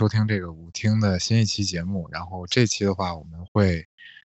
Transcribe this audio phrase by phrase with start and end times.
[0.00, 2.08] 收听这个舞厅的新一期节目。
[2.10, 3.86] 然后这期的话，我们会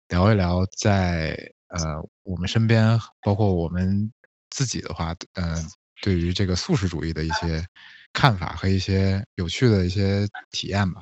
[0.08, 1.34] 聊一聊在
[1.68, 4.12] 呃我们身边，包括我们
[4.50, 5.66] 自己的话，嗯，
[6.02, 7.66] 对于这个素食主义的一些
[8.12, 11.00] 看法和一些有趣的一些体验吧。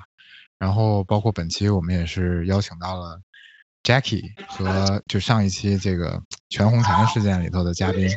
[0.56, 3.20] 然后包括本期我们也是邀请到了
[3.82, 8.08] Jackie 和就上一期这个全红婵事件里头的嘉宾，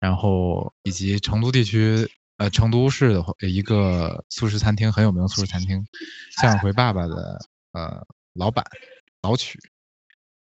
[0.00, 2.10] 然后以及成都地区。
[2.36, 5.86] 呃，成都市的一个素食餐厅很有名的，素食餐厅
[6.40, 7.38] “向日葵爸爸”的
[7.72, 8.64] 呃老板
[9.22, 9.60] 老曲，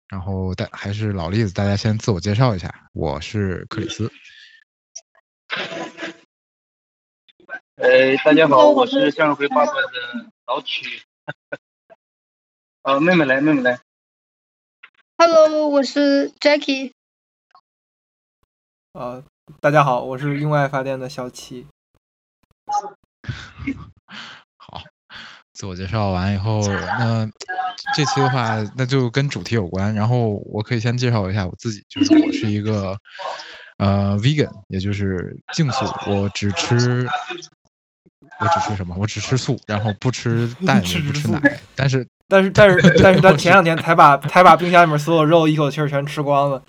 [0.08, 4.12] 然后大还是老例子，大家先自我介绍一下，我是克里斯。
[7.76, 11.02] 呃，大家好，我是向日葵爸爸的老曲。
[12.84, 13.82] 呃，妹妹来，妹妹来。
[15.18, 16.94] Hello，我是 Jackie。
[18.94, 19.24] 呃，
[19.60, 21.68] 大家好，我是用爱发电的小七。
[24.58, 24.82] 好，
[25.54, 27.30] 自我介绍完以后，那
[27.96, 29.94] 这期的话，那就跟主题有关。
[29.94, 32.98] 然后我可以先介绍一下我自己，就是我是一个
[33.78, 37.08] 呃 vegan，也就是净素，我只吃
[38.40, 38.96] 我只吃什么？
[38.98, 41.60] 我只吃素，然后不吃 蛋也不吃奶。
[41.76, 46.64] 但是但是但是 但是他前两天才把才把冰箱里面所有肉一口气儿全吃光了。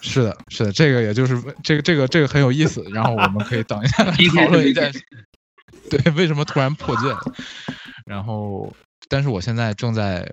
[0.00, 2.82] 是的，是的，这个也就是这个这个这个很有意思。
[2.92, 4.82] 然后我们可以等一下来讨论一下，
[5.90, 7.14] 对，为什么突然破戒？
[8.06, 8.72] 然后，
[9.08, 10.30] 但是我现在正在，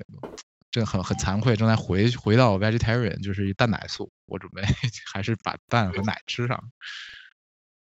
[0.72, 4.10] 这很很惭愧，正在回回到 vegetarian，就是一蛋奶素。
[4.28, 4.62] 我准备
[5.14, 6.62] 还是把蛋和奶吃上。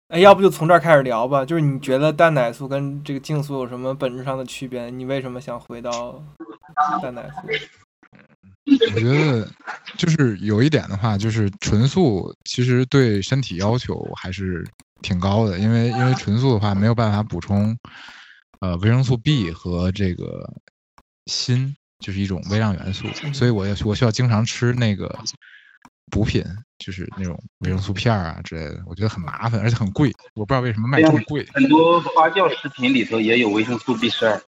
[0.09, 1.44] 哎，要不就从这儿开始聊吧。
[1.44, 4.91] 就是你觉得蛋奶素跟这个净素有什么本质上的区别？
[4.91, 6.22] 你为什么想回到
[7.00, 7.48] 蛋奶素？
[8.66, 9.48] 我觉得
[9.97, 14.65] 就是有一点的话，就是纯素其实对身体要求还是
[15.03, 17.76] 挺高的，因为因为纯素的话没有办法补充
[18.60, 20.53] 呃维生素 B 和这个
[21.26, 25.19] 锌，就是一种微量元素，所以我要我需要经常吃那个
[26.10, 26.44] 补品，
[26.78, 31.47] 就是那种维生素片啊之类的，我觉得很麻烦，而且很贵，我不知道为什么卖这么贵。
[31.53, 34.41] 很多发酵食品里头也有维生素 B 十二。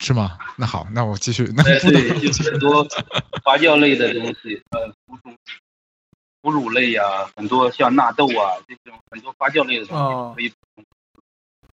[0.00, 0.38] 是吗？
[0.56, 1.50] 那好，那我继续。
[1.56, 2.86] 那对，就是很多
[3.44, 5.36] 发酵类的东西，呃，哺乳
[6.40, 7.02] 哺乳类呀，
[7.36, 10.52] 很多像纳豆啊这种很多发酵类的东西可以。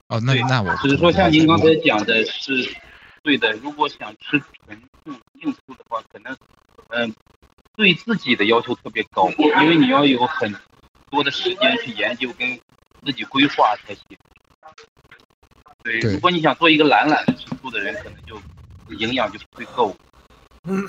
[0.10, 2.76] 哦，那那我只是说，像您刚才讲的是
[3.24, 3.52] 对的。
[3.54, 6.36] 如果想吃纯素、硬素的话，可能
[6.90, 7.14] 嗯，
[7.76, 10.54] 对自己的要求特别高，因为你要有很
[11.10, 12.60] 多的时间去研究跟
[13.06, 14.04] 自己规划才行。
[15.84, 18.42] 对，如果你想做一个懒懒的吃素的人，可能就
[18.96, 19.96] 营养就不会够。
[20.64, 20.84] 嗯，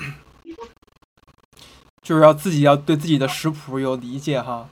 [2.01, 4.67] 就是要自己要对自己的食谱有理解哈。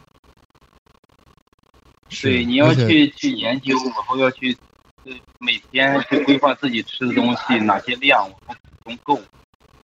[2.22, 4.58] 对，你要去去研究，然后要去
[5.40, 9.22] 每天去规划自己吃的东西哪些量我不够。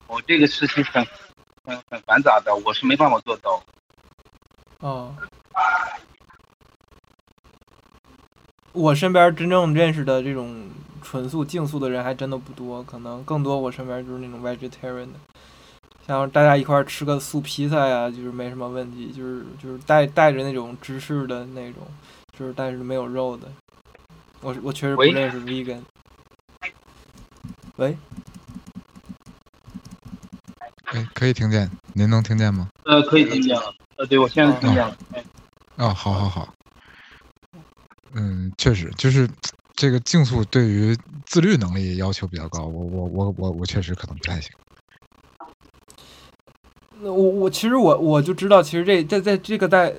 [0.06, 1.06] 我这个事情很
[1.64, 3.62] 很很繁杂的，我是没办法做到。
[4.80, 5.14] 哦。
[8.72, 10.68] 我身边真正认识的这种
[11.04, 15.20] 纯素、净素的人还真的不多，可能更多我身边就是那种 vegetarian 的，
[16.06, 21.82] 像大家一块吃个素披萨呀，就是没什么问题，就是就是带带着那种芝士的那种，
[22.36, 23.46] 就是但是没有肉的。
[24.40, 25.82] 我我确实不认识 vegan。
[27.76, 27.96] 喂。
[30.86, 32.68] 哎，可以听见，您能听见吗？
[32.84, 33.74] 呃，可以听见了。
[33.96, 34.96] 呃，对，我现在听见了。
[35.76, 36.54] 哦，好好好。
[38.12, 39.28] 嗯，确实，就是
[39.76, 44.50] 这个竞速对于自律能力要求比较高，我我我我我确实可能不太行。
[47.00, 49.92] 那我我其实我我就知道，其实这在在这个在，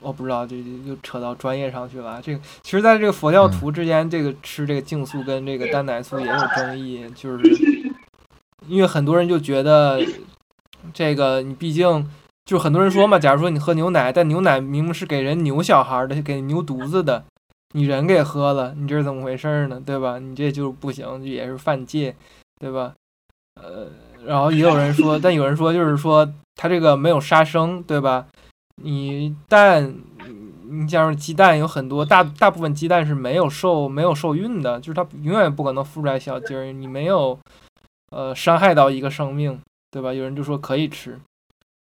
[0.00, 0.56] 我不知道这
[0.86, 2.20] 就扯到专业上去了。
[2.22, 7.44] 这个其实在这个佛教徒之间，这个吃这个净素跟这个蛋奶素也有争议，就是
[8.66, 10.02] 因为很多人就觉得
[10.94, 12.10] 这个你毕竟
[12.46, 17.22] 就是很多人说嘛，假如说你喝牛奶，但牛奶明明是给人牛小孩的，给牛犊子的。
[17.72, 19.82] 你人给喝了，你这是怎么回事呢？
[19.84, 20.18] 对吧？
[20.18, 22.14] 你这就不行，也是犯戒，
[22.60, 22.94] 对吧？
[23.60, 23.88] 呃，
[24.24, 28.26] 然后也有人说，但有人说就是说它这个没有杀生，对吧？
[28.82, 29.94] 你蛋，
[30.68, 37.38] 你像是鸡蛋，有很多大大部分鸡蛋是没有受没有受孕的，就是它永远不可能孵出来小鸡儿，你没有
[38.10, 39.60] 呃伤害到一个生命，
[39.90, 40.12] 对吧？
[40.12, 41.18] 有人就说可以吃，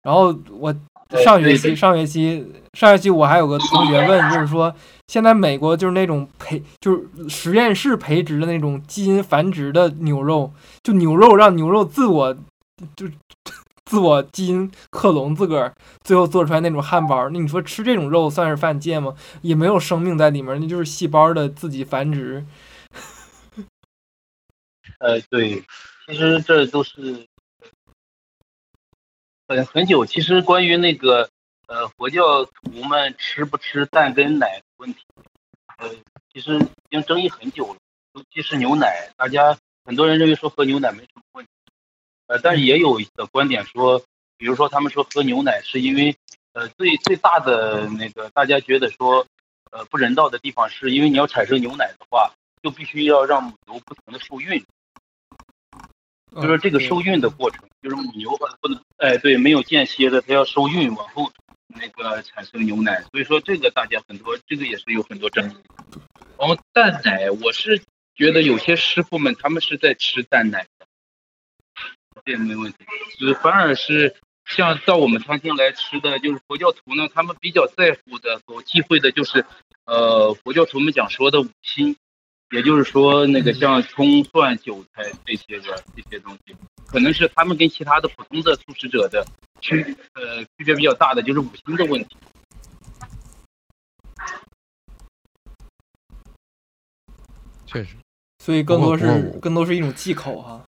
[0.02, 0.74] 然后我。
[1.22, 4.74] 上学期，上学期，上学期，我还有个同学问，就是说，
[5.08, 10.52] 现在美国就是那种培，就是实验室培植的那种基因繁殖的牛肉，
[10.82, 12.34] 就牛肉让牛肉自我
[12.96, 13.06] 就
[13.84, 17.28] 自我基因克隆自个儿，最后做出来那种汉堡。
[17.28, 19.14] 那你说吃这种肉算是犯贱吗？
[19.42, 22.44] 也没有生命在里面，那就是细胞的自己繁殖。
[24.98, 25.62] 呃，对，
[26.06, 27.26] 其实这都是
[29.46, 30.06] 很很久。
[30.06, 31.28] 其实关于那个
[31.66, 35.00] 呃佛教徒们吃不吃蛋跟奶的问题，
[35.78, 35.90] 呃，
[36.32, 37.78] 其实已经争议很久了。
[38.14, 41.50] 尤其是牛奶，大家很多人认为说喝牛奶没什么问题，
[42.28, 44.02] 呃，但是也有的观点说，
[44.38, 46.16] 比如说他们说喝牛奶是因为，
[46.52, 49.26] 呃，最最大的那个大家觉得说，
[49.72, 52.32] 呃，不人道的地方是因为你要产生牛奶的话，
[52.62, 54.64] 就必须要让母牛不停的受孕。
[56.34, 61.30] 就是这个受孕的过程，就是母牛不能，哎，对，没有间歇的，它要受孕往后
[61.68, 65.54] 那个产生牛奶，所以说这个大家很多，这个也是有很多争议。
[66.38, 67.80] 然后蛋奶，我是
[68.16, 70.86] 觉得有些师傅们他们是在吃蛋奶的，
[72.24, 72.78] 这没问题。
[73.18, 79.46] 是反而是像到我们餐厅来吃的，就是佛教徒呢，他们比较在乎的、所忌讳的就是，
[79.84, 81.96] 呃，佛教徒们讲说的五辛。
[82.50, 86.54] 也就是说，那个像葱、蒜、韭菜这些个这些东西，
[86.86, 89.26] 可能是他们跟其他的普通的素食者的
[89.60, 89.82] 区
[90.14, 92.16] 呃区别比较大的，就是五星的问题。
[97.66, 97.96] 确实，
[98.38, 100.64] 所以更多是更多是一种忌口哈。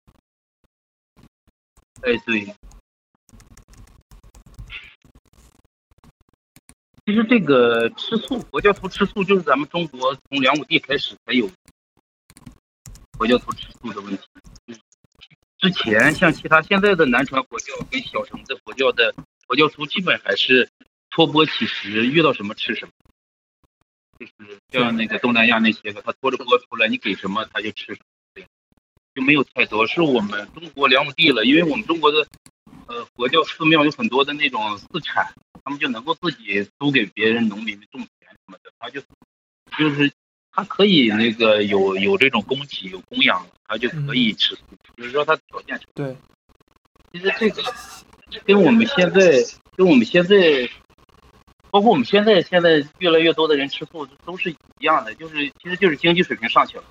[2.02, 2.54] 哎，对。
[7.12, 11.52] 其实这个吃素，佛教徒吃素就是咱们中国从梁武帝开始才有。
[13.18, 14.24] 佛教徒吃素的问题，
[15.58, 19.13] 之前像其他现在的南传佛教跟小乘的佛教的
[19.46, 20.69] 佛教徒，基本还是
[21.10, 22.92] 托钵乞食，遇到什么吃什么。
[24.18, 28.00] 就是像那个东南亚那些个，他托着钵出来，你给什么他就吃什
[28.36, 28.46] 么，
[29.13, 29.86] 就没有太多。
[29.86, 32.25] 是我们中国梁武帝了，因为我们中国的
[32.88, 39.02] 呃佛教寺庙有很多的那种寺产，他们就能够自己租给别人农民种田什么的，他就
[39.78, 40.12] 就是。
[40.54, 44.62] 他可以那个有有这种供给有供养，他就可以吃素，
[44.98, 46.13] 就是说他条件对。
[47.13, 47.63] 其实这个
[48.44, 49.31] 跟我们现在
[49.78, 50.69] 跟我们现在，
[51.69, 56.84] 包括我们现在现在越来越多的人吃素都是一样的，就是其实就是经济水平上去了。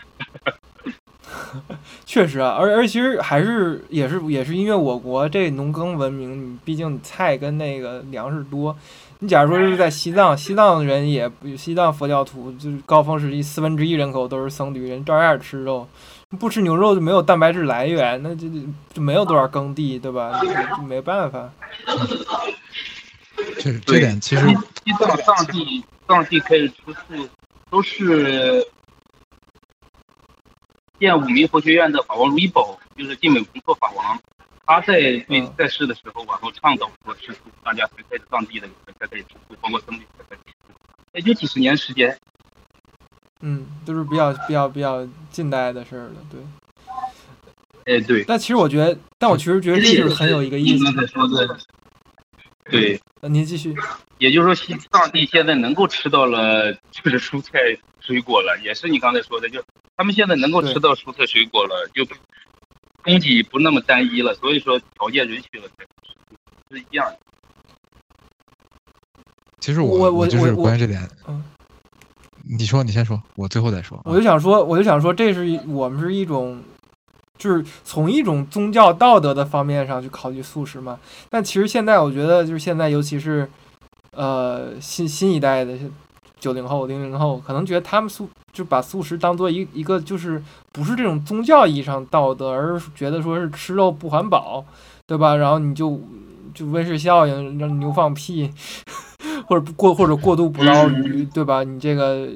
[2.05, 8.77] 确实啊，而而其实还是也是也是因为我国这农耕文明，毕竟菜跟那个粮食多。
[9.23, 15.87] 你假如说是在西藏，西藏人也，西藏佛教徒就是高峰时期四分之一人口都是僧侣人，照样吃肉，
[16.39, 18.49] 不吃牛肉就没有蛋白质来源，那就
[18.95, 20.41] 就没有多少耕地，对吧？
[20.77, 21.51] 就没办法。
[23.59, 27.29] 这这点其实西藏藏地藏地可以吃素，
[27.69, 28.67] 都是
[31.01, 34.21] 建五明佛学院的法王如意宝，就是晋美弘措法王。
[34.67, 40.75] 他在对在世的时候，然后倡导说吃素，大家才开始藏地的人才开始吃素，包括僧侣才开始吃素，
[41.15, 42.17] 也就几十年时间。
[43.41, 46.41] 嗯，都是比较比较比较近代的事儿了，对。
[47.87, 48.23] 哎，对。
[48.25, 50.85] 但其实我觉得，但我其实觉得这就是很有一个意思。
[52.71, 53.01] 对。
[53.23, 53.75] 那，您继续。
[54.21, 57.59] 也就是说，西藏地现在能够吃到了 就是蔬菜
[57.99, 59.61] 水果了，也是你刚才说的，就
[59.97, 62.07] 他们现在能够吃到蔬菜水果了，就。
[63.03, 65.87] 供给不那么单一了，所以说条件允许了才，
[66.71, 67.19] 是一样的。
[69.59, 71.43] 其实我我就是关于这点，嗯，
[72.45, 73.99] 你说你先说，我最后再说。
[74.05, 76.63] 我就想说，我就想说，这是我们是一种，
[77.39, 81.01] 就是从一种宗教道德的方面上去考虑素食嘛。
[81.31, 83.49] 但其实现在我觉得，就是现在，尤其是
[84.13, 85.77] 呃新新一代的。
[86.39, 94.65] 九零后、零零后可能觉得他们素就把素食当做一一个就是不是这种宗教意义上道德，而是觉得说是吃肉不环保，
[95.07, 95.37] 对吧？
[95.37, 96.01] 然后你就
[96.55, 98.51] 就温室效应，让牛放屁，
[99.47, 101.63] 或者过或者过度捕捞鱼，对吧？
[101.63, 102.27] 你这个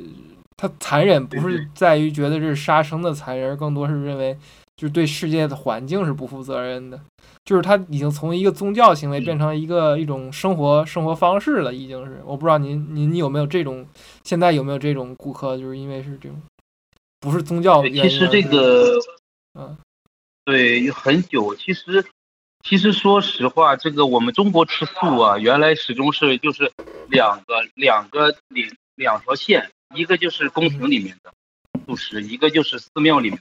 [0.55, 4.37] 它残忍不是在于觉得这是杀生的残忍，而更多是认为
[4.85, 7.01] 就是对世界的环境是不负责任的。
[7.43, 12.23] 就是他已经从一个宗教行为变成一个一种生活生活方式了，已经是。
[12.27, 13.87] 我不知道您您有没有这种，
[14.25, 16.43] 现在有没有这种顾客，就是因为是这种，
[17.19, 17.83] 不是宗教。
[17.83, 18.99] 其实这个，
[19.59, 19.75] 嗯，
[20.45, 21.55] 对，很久。
[21.55, 22.05] 其实，
[22.63, 26.71] 其实说实话，这个我们中国吃素啊，原来始终是就是
[27.09, 31.33] 两个两个两两条线，一个就是宫廷里面的
[31.87, 33.39] 素食，一个就是寺庙里面，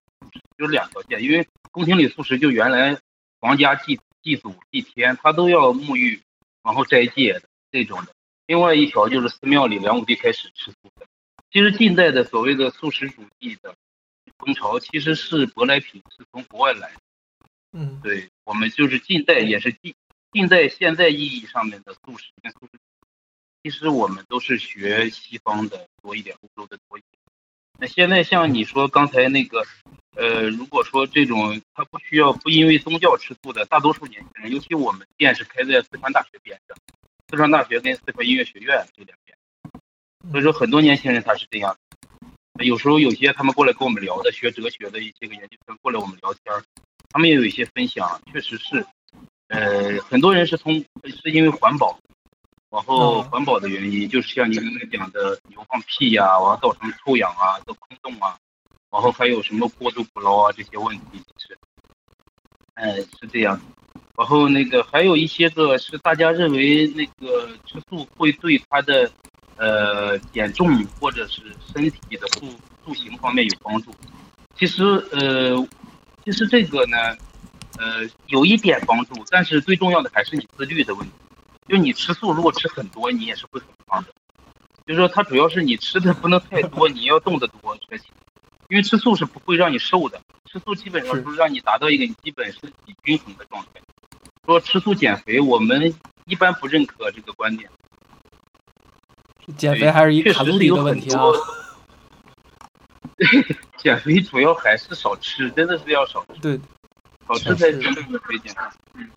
[0.57, 1.21] 就是两条线。
[1.21, 2.99] 因为宫廷里素食就原来。
[3.43, 6.21] 皇家祭祭祖祭天，他都要沐浴，
[6.63, 8.13] 然后斋戒的这种的。
[8.47, 11.05] 另外一条就是寺庙里梁武帝开始吃素的。
[11.51, 13.75] 其实近代的所谓的素食主义的
[14.37, 17.01] 风潮，其实是舶来品，是从国外来的。
[17.73, 19.93] 嗯，对我们就是近代也是近
[20.31, 22.79] 近代现在意义上面的素食跟素食，
[23.61, 27.19] 其实我们都是学西方的多一点，欧洲的多一点。
[27.77, 29.65] 那现在像你说刚才那个，
[30.15, 36.77] 呃，如果说这种他不需要不因为宗教吃素的，大多数年轻人，尤其我们店是开在四川大学边上，
[37.29, 39.38] 四川大学跟四川音乐学院这两边，
[40.32, 41.75] 所以说很多年轻人他是这样。
[42.63, 46.63] 有时候有些他们过来跟我们聊的学哲学的一些个研究生过来我们聊天
[47.10, 48.86] 他们也有一些分享，确实是，
[49.48, 52.00] 呃，很多人是从是因为环保，
[52.70, 58.38] 然后环保的原因，就是像你刚才讲的牛放屁呀，然后造成臭氧啊、的空洞啊，
[58.93, 61.57] 然后还有什么过度捕捞啊这些问题，其实，
[62.75, 63.59] 哎，是这样。
[64.15, 69.12] 然后那个还有一些个是大家认为那个吃素会对他的。
[69.55, 72.47] 呃，减重或者是身体的塑
[72.83, 73.93] 塑形方面有帮助。
[74.55, 75.55] 其实，呃，
[76.25, 76.97] 其实这个呢，
[77.77, 81.13] 呃，有一点帮助，但是最重要的还是你自律的问题。
[81.67, 84.09] 就你吃素，如果吃很多，你也是会很胖的。
[84.88, 88.07] 就是说，它主要是你吃的不能太多，你要动得多才行。
[88.73, 90.19] 因为吃素是不会让你瘦的，
[90.51, 93.79] 吃素基本上是让你达到一个你基本身体均衡的状态。
[94.47, 95.93] 说吃素减肥，我们
[96.25, 97.69] 一般不认可这个观点。
[99.57, 101.21] 减肥还是一卡路里的问题啊！
[103.77, 106.41] 减肥主要还是少吃，真的是要少吃。
[106.41, 106.59] 对，
[107.27, 108.61] 少吃才真正的可以减肥。
[108.95, 109.07] 嗯，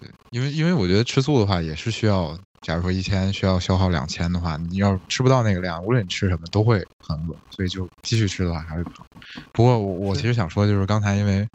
[0.00, 9.06] 对，因为因为我觉得吃素的话也是需要，假如说一天需要消耗两千的话，你要吃不到那个量，无论你吃什么都会很饿，所以就继续吃的话还会胖。
[9.52, 11.48] 不过我我其实想说，就是刚才因为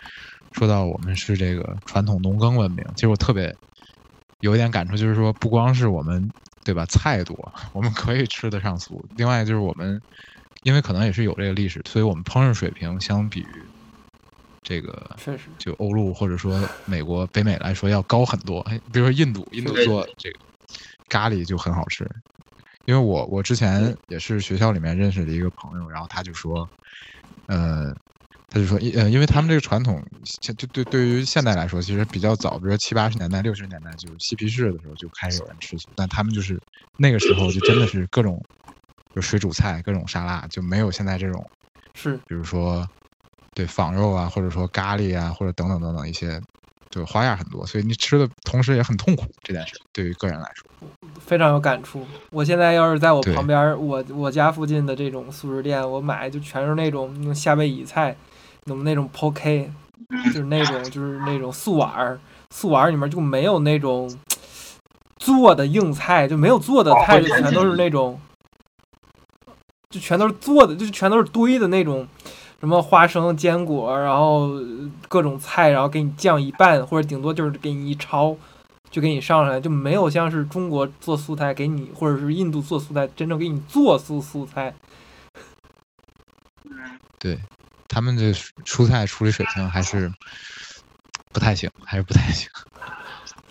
[0.54, 3.56] 说到我们是这个传统农耕文明，其实我特别
[4.40, 6.30] 有一点感触，就是说不光是我们。
[6.66, 6.86] 对吧？
[6.86, 9.04] 菜多，我们可以吃得上素。
[9.18, 10.02] 另外就是我们，
[10.62, 13.64] 因为可能也是有这个历史，所以我们烹饪水平相比于
[14.62, 18.62] 这个，确实就欧陆或者说美国、北美来说要高很多。
[18.62, 20.40] 哎，比如说印度，印度做这个
[21.14, 22.04] 咖喱就很好吃。
[22.86, 26.68] 因为我我之前也是学校里面认识的一个朋友，然后他就说，
[27.48, 27.94] 呃。
[28.50, 30.00] 他就说，因呃，因为他们这个传统，
[30.40, 36.62] 就对对于现代来说，其实比较早，比如说七八十年代、六十年代，就嬉皮士的时候就开始有人吃素，但他们就是
[36.96, 38.40] 那个时候就真的是各种，
[39.16, 41.44] 就水煮菜、各种沙拉，就没有现在这种，
[41.96, 42.88] 是，比如说，
[43.56, 46.40] 对仿肉啊，或者说咖喱啊，或者等等等等一些，
[46.94, 49.26] 就花样很多，所以你吃的同时也很痛苦。
[49.42, 50.68] 这件事对于个人来说，
[51.20, 52.06] 非常有感触。
[52.30, 58.16] 我现在要是在我旁边，我我家附近的这种素食店，我买就全是那种夏威夷菜。
[58.66, 59.70] 那么那种 poke，
[60.28, 62.18] 就是那种就是那种素碗儿，
[62.50, 64.10] 素碗儿里面就没有那种
[65.18, 68.22] 做的硬菜，就没有做的菜，就全都是那种，
[69.90, 72.08] 就全都是做的，就是全都是堆的那种，
[72.64, 74.52] 什么花生、坚果，然后
[75.10, 78.34] 各种菜，然后给你酱一拌，或者顶多就是给你一焯，
[78.90, 84.74] 就给你上来，就没有像是中国做素菜给你，或者是印度做素菜真正给你做素素菜。
[87.20, 87.38] 对。
[87.90, 88.32] 他们这
[88.64, 90.10] 蔬菜处理水平还是
[91.32, 92.50] 不太行，还是不太行。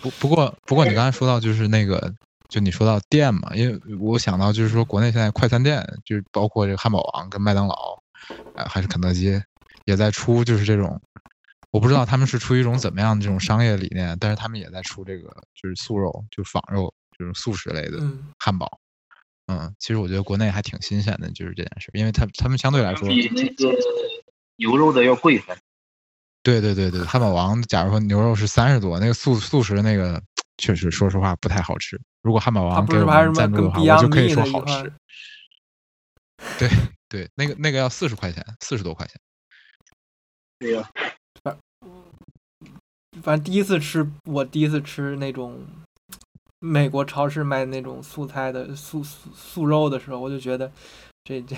[0.01, 2.11] 不不过不过，你刚才说到就是那个，
[2.49, 8.02] 就你说到店嘛，因为我想到就是说，国内现在快餐店，就是包括这个汉堡王跟麦当劳，
[8.55, 9.41] 呃，还是肯德基，
[9.85, 11.01] 也在出就是这种，
[11.71, 17.99] 我不知道他们是出于一种怎么样的这种商业理念，但是他们也在出这个就是素肉，就是仿肉，就是素食类的
[18.39, 18.79] 汉堡。
[19.47, 23.09] 嗯，其实我觉得国内还挺新鲜的，就是这件事，因为他他们相对来说。
[24.55, 25.57] 牛肉的要贵还？
[26.43, 30.21] 对对对对，汉堡王，假如说牛肉是三十多，那个素素食那个
[30.57, 31.99] 确实，说实话不太好吃。
[32.21, 34.93] 如果汉堡王给我们赞助的话，我就可以说好吃。
[36.59, 36.69] 对
[37.13, 39.21] 对，那个那个要四十块钱，四十多块钱。
[40.57, 40.89] 对呀，
[41.43, 41.59] 反
[43.21, 45.63] 反正第一次吃，我第一次吃那种
[46.57, 50.71] 美国超市卖那种素菜的素素素肉的时候，我就觉得
[51.23, 51.55] 这这。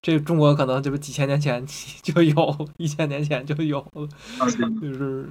[0.00, 4.08] 这中国可能就是几千年前就有，一千年前就有了，
[4.80, 5.28] 就是，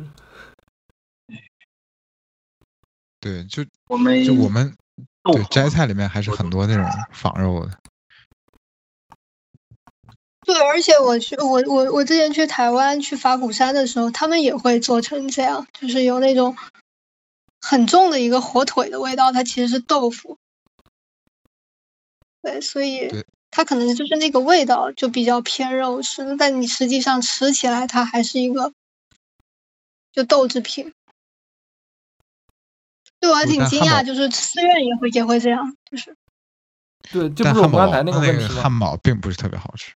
[3.22, 4.76] 对，就我们就我们
[5.24, 7.80] 对摘菜里面还是很多那种仿肉的。
[10.46, 16.56] 对，而且我去，我我我之前去台湾去法鼓山的时候，他们也会做成这样，就是有那种
[17.62, 20.38] 很重的一个火腿的味道，它其实是豆腐。
[22.42, 23.24] 对，所以。
[23.56, 28.74] 它可能就是那个味道就比较偏肉食，但你实际上吃起来它还是一个
[30.12, 30.92] 就豆制品。
[33.20, 36.18] 对我还挺惊讶，就是寺院也会也会这样，就是
[37.12, 38.48] 对，就不是我刚才那个问题。
[38.48, 39.94] 汉堡并不是特别好吃。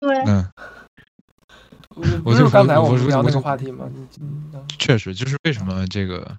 [0.00, 3.90] 对，嗯，我就刚才我们聊那个话题吗？
[4.78, 6.36] 确实，就是为什么这个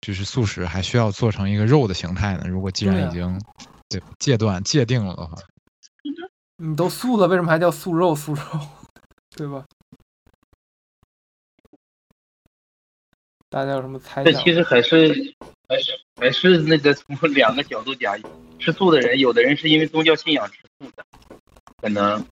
[0.00, 2.44] 就是素食还需要做成一个肉的形态呢？
[2.46, 3.40] 如果既然已经
[3.88, 5.36] 对戒断界定了的话，
[6.56, 8.14] 你都素了，为什么还叫素肉？
[8.14, 8.42] 素肉，
[9.34, 9.64] 对吧？
[13.48, 14.32] 大家有什么猜想？
[14.32, 15.34] 这其实还是
[15.68, 18.16] 还是还是那个从两个角度讲，
[18.58, 21.04] 吃素的人，有的人是因为宗教信仰吃素的，
[21.80, 22.24] 可能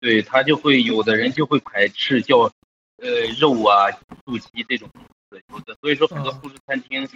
[0.00, 2.52] 对他就会有的人就会排斥叫
[2.96, 3.90] 呃肉啊
[4.24, 4.90] 素鸡这种
[5.48, 7.08] 有的，所以说很多素食餐厅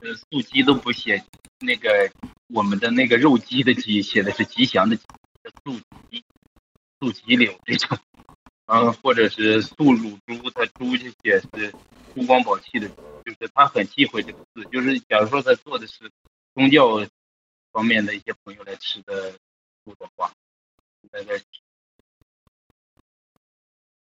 [0.00, 1.24] 呃素鸡都不写
[1.58, 2.10] 那个
[2.48, 6.24] 我们的那个肉鸡的鸡，写的是吉祥的素鸡
[7.00, 7.98] 素鸡柳这种，
[8.66, 11.74] 嗯，或者是素乳猪，它猪就写是。
[12.12, 14.64] 珠光宝气的，就是他很忌讳这个字。
[14.72, 16.10] 就是假如说他做的是
[16.56, 17.06] 宗教
[17.70, 19.30] 方面的一些朋友来吃的
[19.84, 20.32] 素的话，
[21.12, 21.40] 那个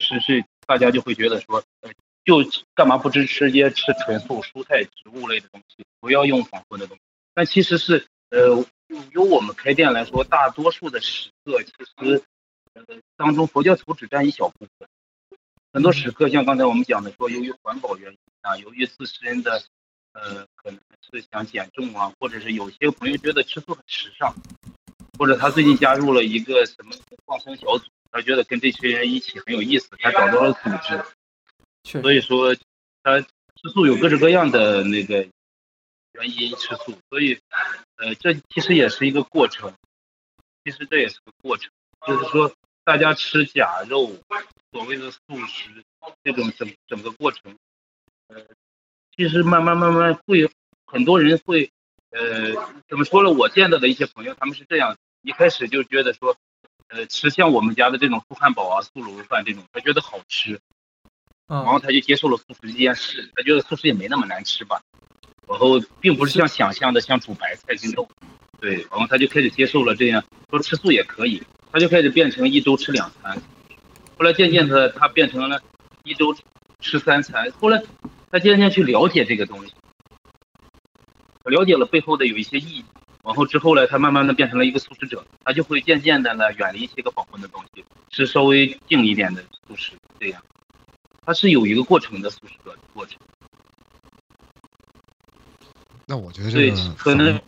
[0.06, 1.90] 是是大家就会觉得说，呃，
[2.25, 7.02] 就干嘛不支持些吃纯素蔬菜植物类的东西，不要用防混的东西。
[7.34, 8.64] 但其实是，呃，
[9.10, 12.22] 由我们开店来说，大多数的食客其实，
[12.75, 12.84] 呃，
[13.16, 14.88] 当中佛教徒只占一小部分。
[15.72, 19.62] 很多时刻，像刚才我们讲的，说由于环保原因啊，由于自身的，
[20.12, 24.34] 呃，可能是想减重啊，或者是有些朋友觉得吃素很时尚，
[25.18, 26.92] 或者他最近加入了一个什么
[27.26, 27.84] 放生小组，
[28.16, 32.54] 他觉得跟这群人一起很有意思，他找到了组织，所以说
[33.02, 33.28] 他吃
[33.75, 35.16] 素有各式各样的那个
[36.12, 37.38] 原因吃素，所以，
[37.96, 39.70] 呃，这其实也是一个过程，
[40.64, 41.70] 其实这也是个过程，
[42.06, 42.54] 就是说
[42.85, 44.18] 大家吃假肉。
[44.73, 45.84] 所谓的素食
[46.23, 47.54] 这种整整个过程，
[48.28, 48.43] 呃，
[49.14, 50.50] 其实慢慢慢慢会
[50.86, 51.71] 很多人会，
[52.10, 52.52] 呃，
[52.88, 53.30] 怎么说呢？
[53.30, 56.36] 我见到的一些朋友，他们是这样，一开始就觉得说，
[56.88, 60.60] 呃，吃像我们家的这种素汉堡啊、素卤肉饭这种，他觉得好吃，
[61.49, 64.80] 然后他就接受了素食这件事，他觉得素食也没那么难吃吧，
[65.49, 68.08] 然后并不是像想象的像煮白菜跟肉，
[68.60, 73.36] 对，然后他就开始接受了这样，说吃素也可以，他就开始变成一周吃两餐。
[74.16, 75.60] 后来渐渐的，他变成了
[76.04, 76.34] 一周
[76.80, 77.50] 吃三餐。
[77.60, 77.82] 后来
[78.30, 79.75] 他渐渐去了解这个东西，
[81.44, 82.84] 了解了背后的有一些意义。
[83.26, 89.95] 往后之后呢，他慢慢的变成了一个素食者，他就会渐渐的呢远离一些个保温的东西，吃稍微静一点的素食。
[90.21, 90.41] 这样，
[91.25, 93.19] 他是有一个过程的素食者过程。
[96.06, 97.41] 那我觉得这个可能，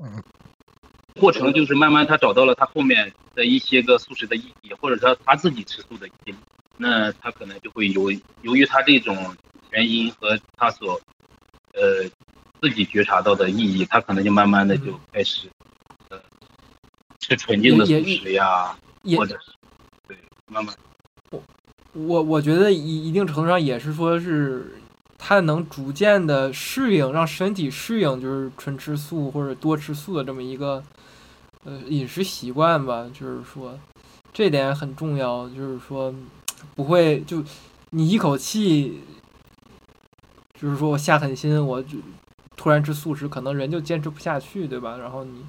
[0.00, 0.22] 嗯。
[1.18, 6.34] 过程就是慢慢他找到了他后面的一些个素食的意义，或者说他自己吃素的意义，
[6.76, 9.36] 那他可能就会由由于他这种
[9.70, 11.00] 原因和他所
[11.74, 12.08] 呃
[12.60, 15.48] 自己觉察到的意义，他可能就慢慢的就开始
[16.08, 16.20] 呃
[17.18, 18.76] 吃纯净的素食呀，
[19.16, 19.52] 或者是
[20.06, 20.74] 对慢慢
[21.30, 21.42] 我
[21.92, 24.78] 我我觉得一一定程度上也是说是
[25.18, 30.82] 他能逐渐的适应，让身体适应就是纯吃素或者多吃素的这么一个。
[31.62, 33.78] 呃，饮食习惯吧，就是说，
[34.32, 35.46] 这点很重要。
[35.50, 36.10] 就是说，
[36.74, 37.44] 不会就
[37.90, 39.02] 你一口气，
[40.58, 41.98] 就是说我下狠心，我就
[42.60, 44.98] 突然吃素食，可能人就坚持不下去，对吧？
[44.98, 45.42] 然后你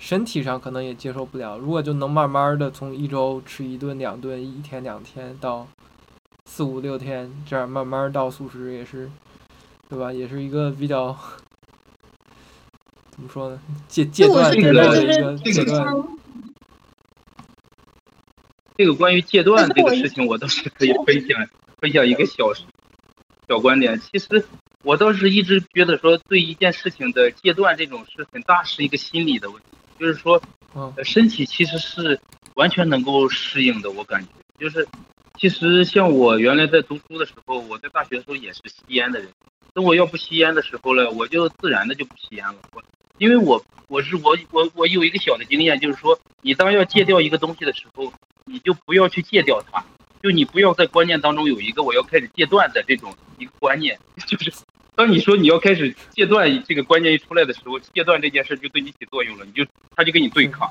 [0.00, 1.56] 身体上可能也接受不了。
[1.56, 5.64] 如果就能慢慢的从一周吃一顿、两顿，一天两天到
[6.46, 9.08] 四五六天，这样慢慢到素食也是，
[9.88, 10.12] 对吧？
[10.12, 11.16] 也是一个比较。
[13.10, 13.60] 怎么说呢？
[13.86, 16.04] 戒戒断这个阶段。
[18.76, 21.46] 这个关于戒断这个事情，我倒是可以分享
[21.78, 22.52] 分享一个小
[23.46, 23.96] 小观点。
[24.00, 24.44] 其实
[24.82, 29.68] 我倒是一直觉得说，对一件事情的戒断这种是很大是一个心理的问题。
[29.98, 30.42] 就是说，
[31.04, 32.20] 身体其实是
[32.54, 33.90] 完全能够适应的。
[33.90, 34.86] 我感觉，就是
[35.38, 39.28] 其实像我原来在读书的时候，我在大学的时候也是吸烟的人。
[39.74, 42.56] 等我要不吸烟的时候呢，我就自然的就不吸烟了。
[42.72, 42.82] 我。
[43.18, 48.12] 因为我我是我我我有一个小的经验，就是说，你当要戒掉一个东西的时候，
[48.44, 49.84] 你就不要去戒掉它，
[50.22, 54.52] 就你不要在观念当中有一个我要开始戒断的这种一个观念， 就是
[54.94, 60.70] 当你说你要开始戒断这个观念一出来的时候，戒断这件事就对你起作用了，你就他就跟你对抗，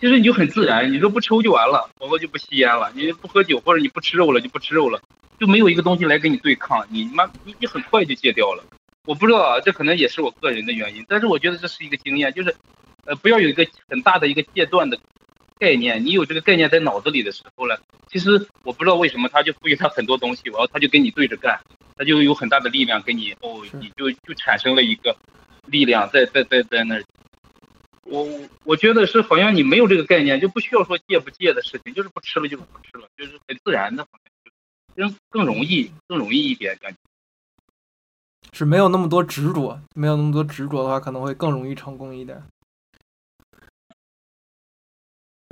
[0.00, 5.00] 其实你就很自然，你说不抽就完了，我们就不吸烟了，你不喝酒或者你不吃肉了就不吃肉了，
[5.38, 8.64] 就没有一个东西来跟你对抗，你妈你你很快就戒掉了。
[9.04, 12.54] 我不知道啊，这可能也是我个人的原因，但是我觉得这是一个经验，就是，
[13.04, 14.96] 呃，不要有一个很大的一个戒断的
[15.62, 16.04] 概念。
[16.04, 17.76] 你有这个概念在脑子里的时候呢，
[18.10, 18.30] 其实
[18.64, 21.60] 我不知道为什么他就赋予他很多东西，然后他就跟你对着干，
[21.96, 25.16] 他就有很大的力量给你，哦，你就就产生了一个
[25.68, 27.04] 力量在在在在那儿。
[28.02, 28.26] 我
[28.64, 34.18] 我觉得是好像你没有这个概念，就不需要说戒不戒的事情，就是不吃了就是不吃了，就是很自然的，好
[34.96, 36.98] 像更容易更容易一点感觉。
[38.52, 42.42] 是没有那么多执着，没有那么多执着的话，可能会更容易成功一点。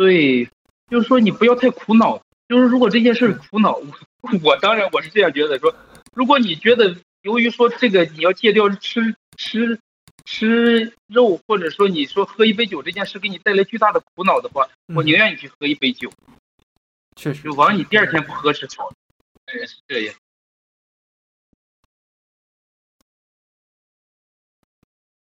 [0.00, 0.46] 对，
[0.88, 2.22] 就是说你不要太苦恼。
[2.48, 5.76] 就是如果这件事苦恼，我我当然我是这样觉得说，
[6.14, 9.78] 如果你觉得由于说这个你要戒掉吃吃
[10.24, 16.10] 吃肉，或者说你说喝一杯酒这件事给你带来巨大的苦恼的话，我宁愿你去喝一杯酒。
[17.14, 18.96] 确实，就完了，你第二天不喝是好的。
[19.52, 20.14] 哎，是这样。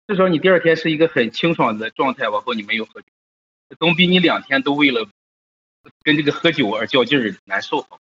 [0.07, 3.07] 至少你第二天是一个很清爽的状态，往后你没有喝酒。
[3.79, 5.07] 总比你两天都为了
[6.03, 7.99] 跟这个喝酒而较劲儿难受好。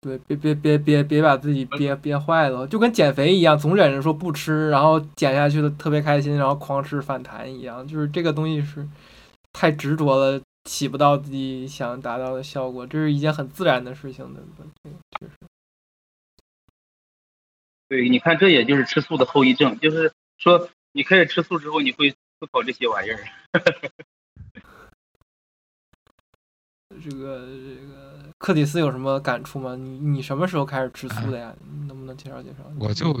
[0.00, 8.86] 对，别别别别别把自己憋憋坏了，就跟减肥一样，总忍着说不吃，然后减下去的特别开心，然后狂吃反弹一样，就是这个东西是
[9.52, 12.86] 太执着了，起不到自己想达到的效果。
[12.86, 14.42] 这是一件很自然的事情的，
[15.18, 15.32] 确实。
[17.88, 22.14] 对，你看，这也就是吃素的后遗症，就是说你开始吃素之后，你会。
[22.40, 23.24] 思考这些玩意儿，
[27.02, 29.74] 这个这个克里斯有什么感触吗？
[29.76, 31.54] 你你什么时候开始吃素的呀？
[31.86, 32.58] 能不能介绍介绍？
[32.78, 33.12] 我就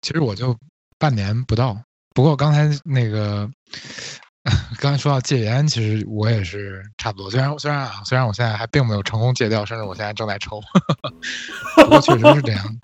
[0.00, 0.56] 其实我就
[0.98, 1.76] 半年不到，
[2.14, 3.48] 不过刚才那个
[4.80, 7.30] 刚才说到戒烟，其实我也是差不多。
[7.30, 10.60] 虽然虽然啊，虽然我现在还并没有成功戒掉，甚至我现在正在抽，
[11.76, 12.80] 不过确实是这样。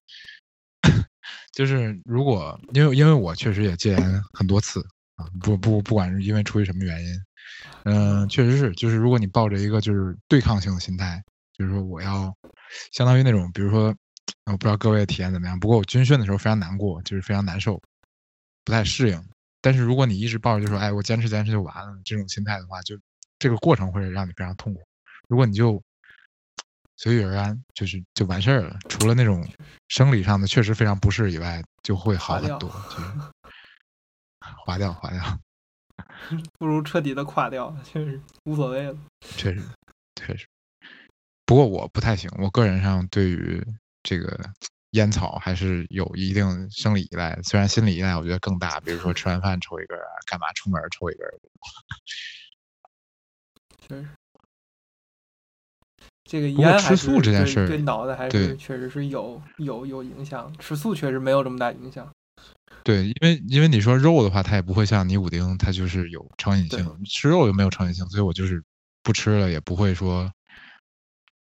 [1.52, 4.86] 就是如果因为因为我确实也戒烟很多次。
[5.18, 7.20] 啊，不不，不管是因为出于什么原因，
[7.82, 11.20] 嗯，确实是，就是如果你抱着一个就是对抗性的心态，
[11.52, 12.32] 就是说我要
[12.92, 13.92] 相当于那种，比如说，
[14.46, 17.82] 我不知道各位体验怎么样，不过我军训的时候非常难过，就是非常难受，
[18.64, 19.20] 不太适应。
[19.60, 22.96] 但是如果你一直抱着就说，哎，我坚持坚持就完了这种心态的话，就
[23.40, 24.80] 这个过程会让你非常痛苦。
[25.26, 25.82] 如果你就
[26.96, 29.44] 随遇而安，就是就完事儿了，除了那种
[29.88, 32.70] 生理上的确实非常不适以外，就会好很多。
[34.68, 35.38] 划掉，划掉，
[36.60, 38.94] 不如彻底的垮掉，确实无所谓了。
[39.22, 39.62] 确实，
[40.14, 40.46] 确实。
[41.46, 43.64] 不过我不太行，我个人上对于
[44.02, 44.38] 这个
[44.90, 48.78] 烟草还是有一定生理依赖，虽然心理依赖我觉得更大。
[48.80, 51.26] 比如说吃完饭抽一根啊，干嘛出门抽一根。
[53.88, 54.08] 确实，
[56.24, 60.54] 这个烟吃素这件事对脑袋还是确实是有有有影响。
[60.58, 62.06] 吃素确实没有这么大影响。
[62.84, 67.04] 对，因为因为你说肉的话，它也不会像尼古丁，它就是有成瘾性。
[67.04, 68.62] 吃肉又没有成瘾性，所以我就是
[69.02, 70.32] 不吃了，也不会说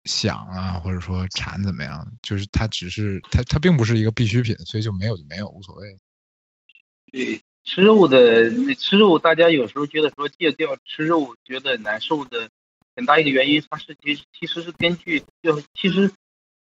[0.05, 2.07] 想啊，或者说馋怎么样。
[2.21, 5.97] 就是它只是它它并不是一个必需品，所以就没有就没有，无所谓。
[7.11, 12.51] 对，吃肉的吃肉，大家有时候觉得说戒掉吃肉觉得难受的
[12.95, 16.13] 很大一个原因，它是其实其实是根据就其实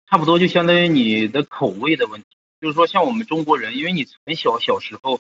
[0.09, 2.27] 差不多就相当于你的口味的问题。
[2.63, 5.19] 就是说，像我们中国人，因为你很小小时候，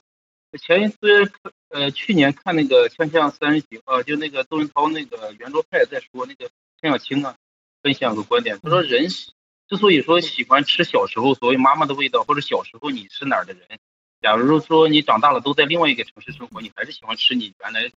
[0.60, 1.32] 前一次
[1.70, 6.48] 呃去年看那个《锵锵三人行》啊，就那个窦文涛那个圆桌派在说那个
[6.80, 7.34] 陈小青啊，
[7.82, 13.80] 分享个观点，他说人之所以说喜欢吃小时候所谓妈妈的味道，或者小时候你是哪儿的人，
[14.20, 17.90] 假如说你长大了都在另外一个城市生活，你还是喜欢吃你原来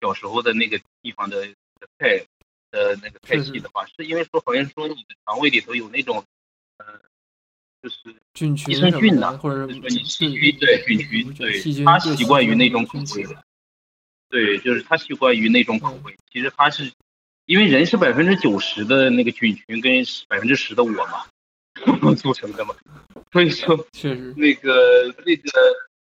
[0.00, 1.46] 小时候的那个地方的
[1.98, 2.24] 菜
[2.70, 6.24] 呃那个菜系的话，是因为说好像说你的肠胃里头有那种
[6.78, 6.98] 呃。
[7.82, 7.96] 就是
[8.70, 13.44] 益生菌的，或者说你细菌对菌群，对，他习惯于那种口味的，
[14.28, 16.16] 对，就是他习惯于那种口味。
[16.32, 16.90] 其实他是
[17.44, 21.26] 因为人是百分之九十的那个菌群跟百分之十的我嘛
[22.16, 22.74] 组成的嘛，
[23.30, 25.50] 所以说确实那个那个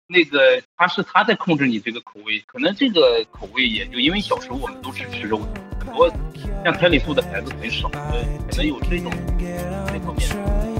[0.06, 6.08] 那个他是他在控制你这个口味，可能这个口味也就因为小时候我们都是吃肉的，很多
[6.64, 9.12] 像胎里素的孩子很少，对可能有这种
[9.88, 10.73] 这方面。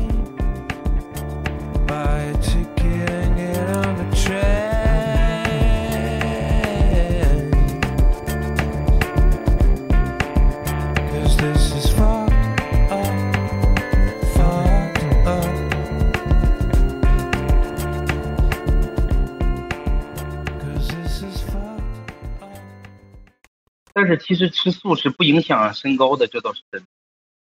[23.95, 26.87] 但是其实吃素是不影响身高的，这倒是真的。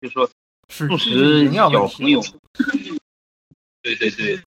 [0.01, 0.31] 就说
[0.68, 2.22] 素食小朋友，
[3.83, 4.40] 对对对。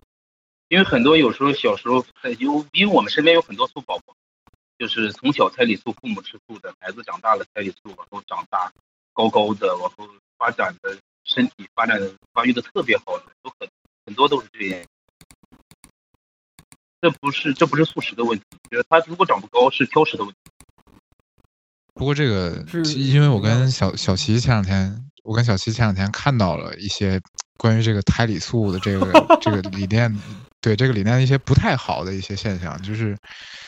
[0.69, 2.05] 因为很多有时候小时候，
[2.39, 4.15] 有因为我们身边有很多素宝宝，
[4.79, 8.71] 就是从小胎里素，父母吃素的孩子长大了胎里素，往后长大
[9.11, 11.99] 高高的，往后发展的身体发展
[12.31, 13.69] 发育的特别好的，都很
[14.05, 14.81] 很多都是这样。
[17.01, 20.50] 这不是这不是素食的问题，就是他如果长不高是挑食的问题。
[22.01, 27.21] 不过这个因为我跟小小齐前两天我跟小齐前两天看到了一些
[27.57, 29.05] 关于这个胎里素的这个
[29.39, 30.11] 这个理念，
[30.59, 33.15] 对这个理念的一些不太好的一些现象，就是，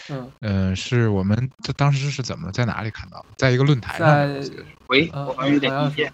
[0.09, 3.23] 嗯呃，是我们这当时是怎么在哪里看到？
[3.37, 6.13] 在一个论坛上喂，呃我好像有点好像听见，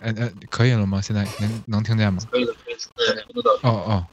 [0.00, 0.98] 哎哎，可以了吗？
[0.98, 2.22] 现在能能听见吗？
[2.30, 3.50] 可以了，可以了，对，听得到。
[3.68, 4.06] 哦哦，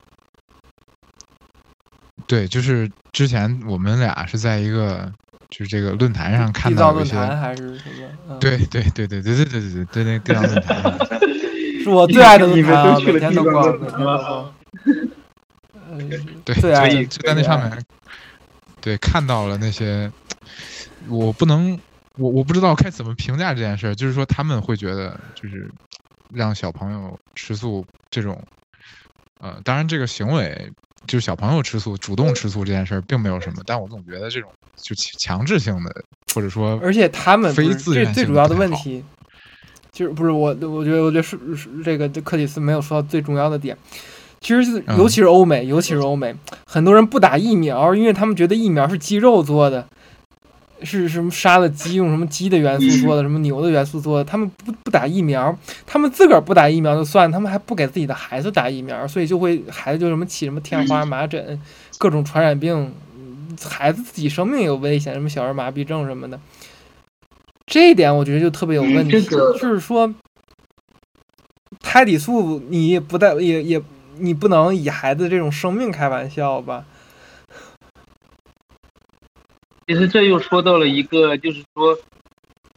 [2.28, 5.10] 对，就是之前我们俩是在一个
[5.50, 8.08] 就是这个论坛上看地藏论到有一些，坛还是什么？
[8.30, 11.00] 嗯，对对对对对对对对对对，那个地藏论坛上，
[11.84, 14.54] 是我最爱的论坛每天逛，
[16.46, 17.84] 对，最爱就就在那上面，
[18.80, 20.12] 对，看到了那些，
[21.08, 21.80] 我不能，
[22.18, 25.70] 我我不知道该怎么评价这件事儿，就是说他们会觉得，就是
[26.32, 28.40] 让小朋友吃素这种，
[29.40, 30.72] 呃，当然这个行为
[31.08, 39.04] 就是小朋友吃素、主动吃素这件事儿并没有什么，但我总觉得这种就强制性的，或者说而且他们非自愿最最主要的问题，
[39.92, 43.78] 就是不是我我觉得我觉得是是这个克里斯没有说到最重要的点。
[44.42, 46.34] 其实尤其是欧美，尤其是欧美，
[46.66, 49.86] 很多人不打疫苗，因为他们觉得疫苗是鸡肉做的，
[50.84, 61.62] 是什么杀了鸡用什么鸡的元素做的，什么牛的元素做的，他们不不打疫苗，他们自个儿不打疫苗就算，他们还不给自己的孩子打疫苗，所以就会孩子就什么起什么天花、麻疹，
[61.98, 66.39] 各种传染病，嗯孩子自己生命有危险，什么小儿麻痹症什么的。
[67.65, 70.13] 这一点我觉得就特别有问题，嗯这个就是说，
[71.82, 73.82] 胎里素你也不带也也
[74.18, 76.86] 你不能以孩子这种生命开玩笑吧？
[79.89, 81.97] 其实这又说到了一个，就是说，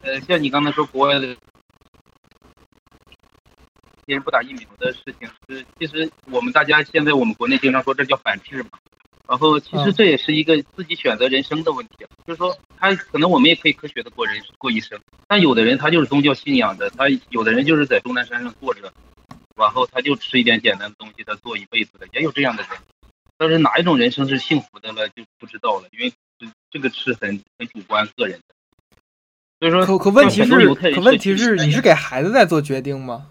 [0.01, 1.37] 呃，像你刚才说国外的，
[4.03, 8.69] 别人不打疫苗的事情是，其实我们大家现在我们国内经常说这叫反制嘛。
[9.27, 18.91] 然后其实嗯这也是一个自己选择人生的问题，就是说他可能我们也可以科学的过人过一生，但有的人他就是宗教信仰的，他有的人就是在终南山上坐着，
[19.55, 22.71] 然后他就吃一点简单的东西，他做一辈子的，也有这样的人。
[23.37, 26.11] 但是哪一种人生是幸福的了，就不知道了，因为
[26.73, 28.45] 这这个是很很主观个人的。
[29.59, 33.29] 所以说，可可问题是可问题是，你是给孩子在做决定吗？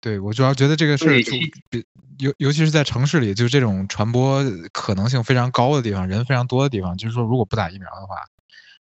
[0.00, 1.32] 对我主要觉得这个事儿就
[2.18, 4.42] 尤尤其是在城市里，就是这种传播
[4.72, 8.16] 可能性非常高的地方，人非常多的地方，就是说如果不打疫苗的话，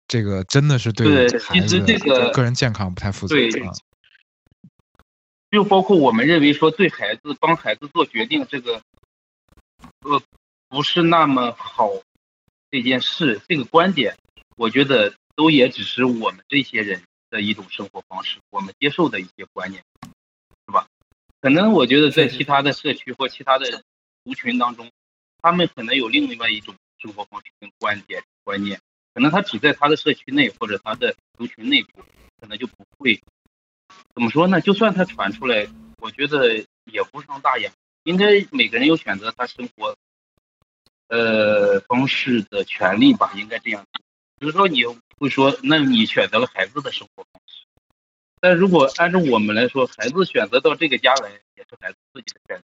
[0.09, 3.71] 这个真的是对对其实孩子这个个人健康不太负责对啊。
[5.49, 8.81] 就包括我们认为说对孩子帮孩子做决定这个，
[10.01, 10.21] 呃，
[10.67, 11.89] 不是那么好
[12.77, 14.15] 这件事，这个观点，
[14.55, 20.85] 我觉得都也只是我们这些人的一种生活方式，我们接受的一些观念，是吧？
[21.41, 23.81] 可能我觉得在是是其他的社区或其他的
[24.23, 24.91] 族群当中，
[25.41, 28.79] 他们可能有另外一种生活方式跟观点观念，
[29.15, 32.03] 可能他只在他的社区内或者他的族群内部，
[32.39, 33.19] 可能就不会
[34.13, 34.61] 怎么说呢？
[34.61, 37.71] 就算他传出来，我觉得也无伤大雅。
[38.03, 39.97] 应该每个人有选择他生活
[41.09, 43.85] 呃方式的权利吧，应该这样。
[44.39, 44.83] 比如说你
[45.19, 47.65] 会说，那你选择了孩子的生活方式，
[48.39, 52.63] 但如果按照我们来说，孩子选择到这个家来，也是孩子自己的选择，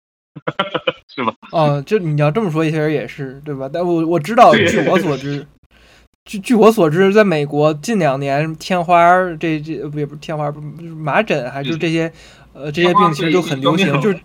[1.08, 1.34] 是吧？
[1.52, 3.70] 哦，就你要这么说，其实也是对吧？
[3.72, 5.46] 但我我知道，据我所知，
[6.26, 8.98] 据据我所知，在美国近两年天花
[9.40, 12.12] 这这不也不是天花儿，不是麻疹还是这些
[12.52, 14.20] 呃这些病其实都很流行，就是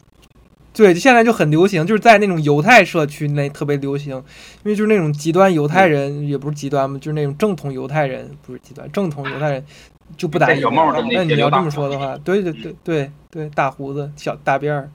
[0.79, 4.15] 对，现在就很流行，就是在那种犹太社区那特别流行，
[4.63, 9.65] 因为就是那种极端犹太人，也不是极端嘛，就是那种正统犹太人，不是极端正统犹太人
[10.15, 11.01] 就不打疫苗小帽的。
[11.01, 14.89] 那那你要这么说的话，对对对对对，大胡子小大辫儿。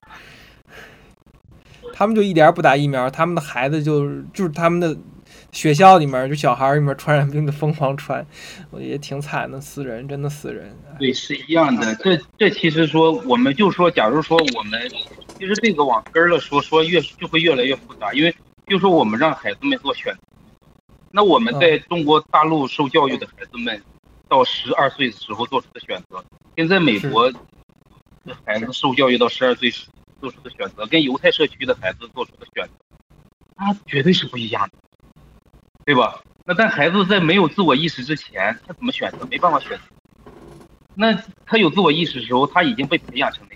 [1.93, 4.97] 他们就一点儿不打疫苗，他们的孩子就是就是他们的
[5.53, 8.27] 学校里面就小孩儿里面传染病的疯狂传，
[8.71, 10.75] 我也挺惨的，死人真的死人。
[10.91, 11.95] 哎对，是一样的。
[11.97, 14.81] 这这其实说，我们就说，假如说我们，
[15.45, 18.35] 其实这个往根儿了说，说越就会越来越复杂，因为
[18.67, 20.21] 就说我们让孩子们做选择，
[21.11, 23.83] 那我们在中国大陆受教育的孩子们，
[24.27, 26.25] 到十二岁的时候做出的选择，
[26.57, 27.31] 跟在美国
[28.47, 29.87] 孩子受教育到十二岁时
[30.19, 32.73] 做出的选择，跟犹太社区的孩子做出的选择，
[33.55, 34.79] 那绝对是不一样的，
[35.85, 36.23] 对吧？
[36.47, 39.29] 那但孩子在没有自我意识之前，他怎么选择？
[39.31, 39.85] 没办法选择。
[40.95, 43.47] 那他有自我意识的时候，他已经被培养成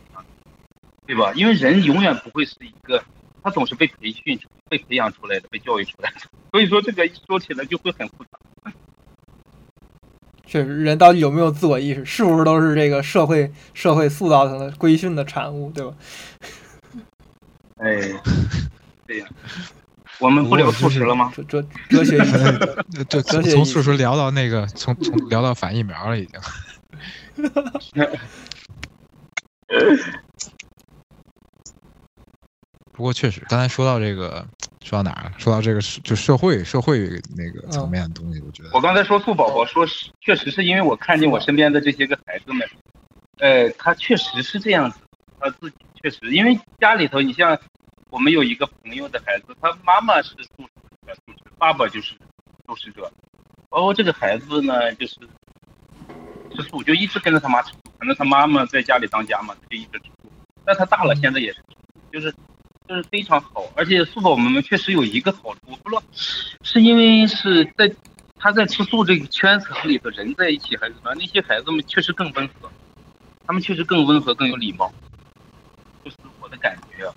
[1.09, 1.33] 对吧？
[1.35, 3.03] 因为人永远不会是一个，
[3.43, 6.17] 他总是被培训、被培养出来的、被教育出来的。
[6.53, 8.39] 所以说这个一说起来就会很复杂。
[10.45, 15.95] 确实，人到底有没有自我意识，是不是都是这个社会社会塑造成的规训的产物，对吧？
[17.81, 17.99] 哎，
[19.07, 19.27] 对呀。
[20.19, 21.33] 我们不聊素食了吗？
[21.35, 26.41] 哲哲哲学意识，呃这从哲学从素食聊到那个，从从聊到反疫苗了，已经。
[32.99, 34.45] 不过确实，刚才说到这个，
[34.83, 35.33] 说到哪儿了？
[35.39, 42.69] 说到这个就社会社会那个层面的东西，我觉得我刚才说素宝宝说是，确实是因为我看见我身边的这些个孩子们，
[43.39, 44.99] 呃，他确实是这样子，
[45.39, 47.57] 他自己确实，因为家里头，你像
[48.11, 52.17] 我们有一个朋友的孩子，他妈妈是素食素食，爸爸就是
[52.67, 53.09] 素食者，
[53.69, 55.15] 包括这个孩子呢，就是
[56.57, 60.33] 吃素，就一直跟着他妈吃素，可能他妈妈在家里当家嘛，他就一直吃素，
[60.65, 61.63] 但他大了，现在也是，
[62.13, 62.35] 就是。
[62.89, 66.03] 就是非常好，而且素宝们们确实有一个好处，我不知道
[66.63, 67.95] 是因为是在
[68.39, 71.15] 他在吃素这个圈层里头人在一起，还是什么？
[71.17, 72.71] 那些孩子们确实更温和，
[73.47, 74.91] 他们确实更温和，更有礼貌，
[76.03, 77.15] 就是我的感觉啊。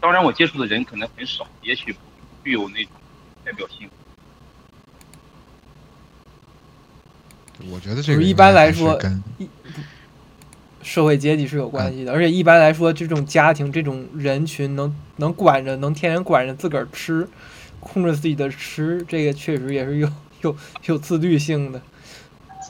[0.00, 1.94] 当然，我接触的人可能很少，也许
[2.42, 2.92] 具有那种
[3.44, 3.90] 代表性。
[7.70, 8.98] 我觉得这个一般来说。
[10.82, 17.28] 社会阶级是有关系的，而且一般来说，这种家庭、这种人群能能管着、能天天管着自个儿吃，
[17.78, 21.80] 控制自己的吃，这个确实也是有有有自律性的，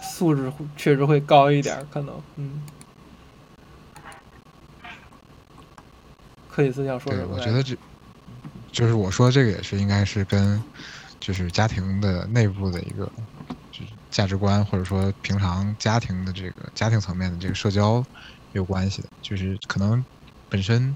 [0.03, 2.63] 素质确实会高一点，可能，嗯。
[6.51, 7.37] 克里斯想说什么？
[7.37, 7.77] 我觉得这，
[8.73, 10.61] 就是我说这个也是应该是跟，
[11.21, 13.11] 就是家庭的内部的一个。
[14.11, 18.03] 价值观或者说平常家庭的这个家庭层面的这个社交
[18.53, 20.05] 有关系的，就是可能
[20.49, 20.95] 本身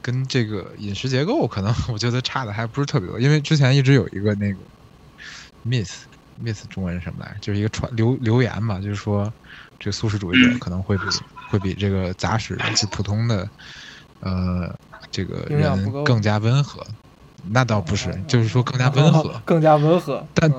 [0.00, 4.64] 跟这个饮食结构可能 我觉得差的还不是特别多，因为之前一直有一个那个
[5.62, 6.04] miss
[6.42, 9.32] miss 中文是什么来，就是一个传留留言嘛，就是说
[9.78, 11.04] 这个素食主义者可能会比
[11.50, 13.48] 会比这个杂食就普通的
[14.20, 14.74] 呃
[15.10, 16.82] 这个人更加温和，
[17.52, 20.50] 那倒不是，就是说更加温和， 更加温和，但。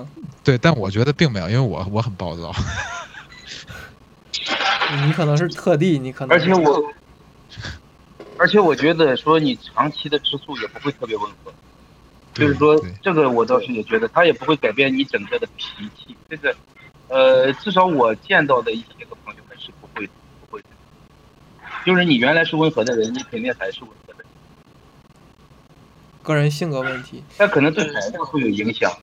[0.45, 2.53] 对，但我觉得并没有，因为我我很暴躁。
[5.07, 6.37] 你可能是特地，你可能。
[6.37, 6.93] 而且我，
[8.37, 11.51] 而且我觉得说你长期的吃素也不会特别温和，
[12.35, 16.15] 就是说这个我倒是也觉得，它也不会改变你整个的脾气。
[16.29, 16.55] 这个，
[17.07, 20.07] 呃，至少我见到的一些个朋友们是不会
[20.39, 20.67] 不会的。
[21.83, 24.23] 就是你原来是温和的人，你肯定还是温和的。
[26.21, 27.23] 个人性格问题。
[27.39, 28.95] 那可能对孩子会有影响。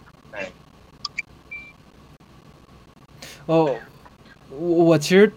[3.46, 3.74] 哦，
[4.50, 5.32] 我我其实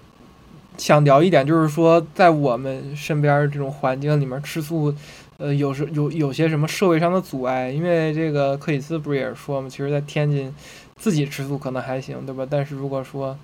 [0.77, 4.93] 想聊一点，就是说，在我们身边这种环境里面吃素，
[5.37, 7.71] 呃，有时有有些什么社会上的阻碍。
[7.71, 10.53] 因为这个克里斯不是也说嘛，其实，在天津
[10.97, 12.45] 自己吃素可能还行，对吧？
[12.49, 13.37] 但是如果说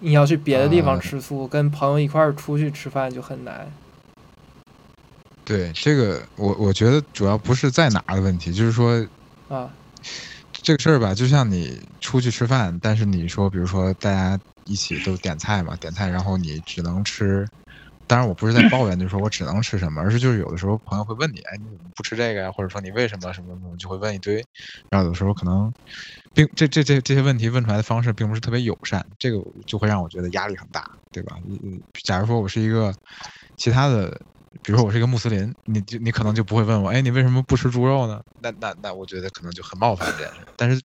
[0.00, 3.70] 你要去别的地方吃素，跟朋友一块儿出去吃饭就很难。
[5.44, 9.04] 对这个，我我觉得主要不是在哪的问题，就是说
[9.48, 9.70] 啊。
[10.68, 17.48] 这个事儿吧，就像你出去吃饭，但是你说，比如说大家一起都点菜嘛，点菜，然后你只能吃。
[18.06, 22.52] 当然，我不是在抱怨，就是说我只能吃什么，而是就是有的时候朋友会问你，哎，你怎么不吃这个呀？
[22.52, 24.44] 或者说你为什么什么什么，就会问一堆。
[24.90, 25.72] 然后有的时候可能，
[26.34, 31.36] 并这这这这些问题问出来的方式并不是特别友善，这个就会让我觉得压力很大，对吧？
[31.64, 32.94] 嗯，假如说我是一个
[33.56, 34.20] 其他的。
[34.62, 38.22] 比如说我是一个穆斯林，你就你可能就不会问我，哎，你为什么不吃猪肉呢？
[38.40, 40.46] 那那那我觉得可能就很冒犯这件事。
[40.56, 40.82] 但是，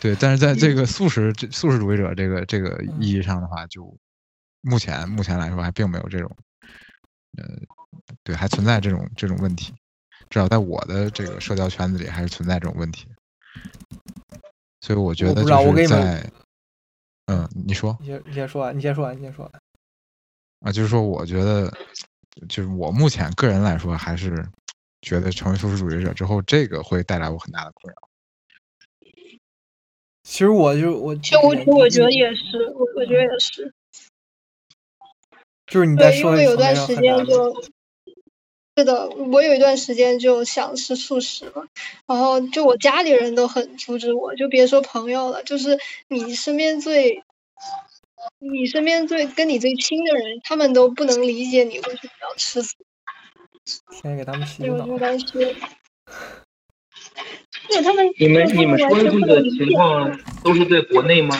[0.00, 3.96] 对，但是在这个素食这素食主义者这个这个意义上的话，就
[4.60, 6.30] 目前目前来说还并没有这种，
[7.38, 7.44] 呃，
[8.22, 9.74] 对，还存在这种这种问题，
[10.30, 13.08] 至少在我的这个社交圈子里还是存在这种问题。
[14.80, 16.30] 所以我觉得就是在，
[17.26, 19.62] 嗯，你说，你先你先说完，你先说完，你先说完。
[20.60, 21.72] 啊，就是说，我觉得。
[22.48, 24.44] 就是我目前个人来说，还是
[25.02, 28.08] 觉得成为素食主义者之后，这个会带来我很大的困扰。
[30.22, 33.72] 其实我就我，其实我我觉得也是，我我觉得也是。
[35.66, 37.62] 就是你在说，因为有段时间就，
[38.76, 41.66] 是的，我有一段时间就想吃素食了，
[42.06, 45.78] 然后就我家里人都很阻止我，就别说朋友了，就是
[46.08, 47.22] 你身边最。
[48.38, 52.76] 你身边最跟你最亲的人，他们都不能理解你为什么要吃素。
[53.92, 54.86] 先给他们洗脑。
[57.68, 58.10] 对，他们。
[58.18, 61.36] 你们你们说的这个情况都是在国内吗？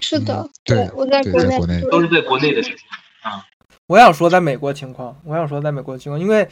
[0.00, 2.78] 是的，对，我在国内，都是在国内的事情
[3.22, 3.46] 啊。
[3.92, 6.48] 我想说，在美国情况，我想说，在美国情况，因为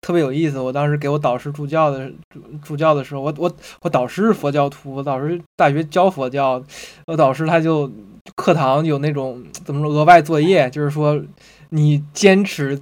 [0.00, 0.58] 特别有意思。
[0.58, 6.64] 我当时给我导师助教的助助教的时候，我我我导师是佛教徒，我导师大学教佛教，
[7.06, 7.90] 我导师他就
[8.34, 11.20] 课堂有那种怎么说额外作业，就是说
[11.68, 12.80] 你坚持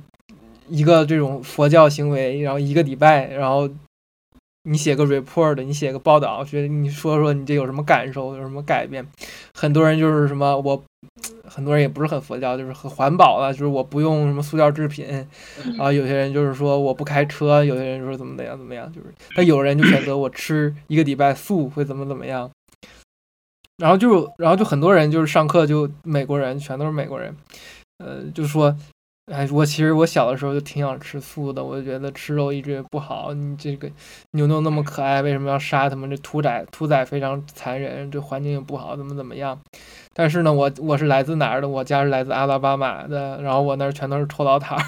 [0.68, 3.68] 一个这种佛教行为，然后一个礼拜，然后
[4.68, 9.06] 你写个 report，你写个报道，觉得你说说你这有什么感受，有什么改变？
[9.54, 10.82] 很多人就是什么我，
[11.44, 15.06] 很多人也不是很佛教，就是很环保了，就是我不用什么塑料制品
[15.78, 15.92] 啊。
[15.92, 19.06] 有些人就是说我不开车，有些人说怎么怎样怎么样，就是
[19.36, 22.50] 但有人就选择我吃一个礼拜素会怎么怎么样。
[23.76, 27.36] 然后就然后就很多人就是上课就美国人全都是美国人，
[27.98, 28.76] 呃，就说。
[29.32, 33.34] 哎，我其实我小的时候就挺想吃素的，我就觉得吃肉一直也不好。
[33.34, 33.90] 你这个
[34.30, 36.08] 牛牛那么可爱，为什么要杀它们？
[36.08, 39.58] 这屠宰屠宰非常残忍，这环境也不好，怎么怎么样？
[40.14, 41.68] 但是呢，我我是来自哪儿的？
[41.68, 44.84] 我家是来自阿拉巴马的，然后我那儿全都是臭老摊儿。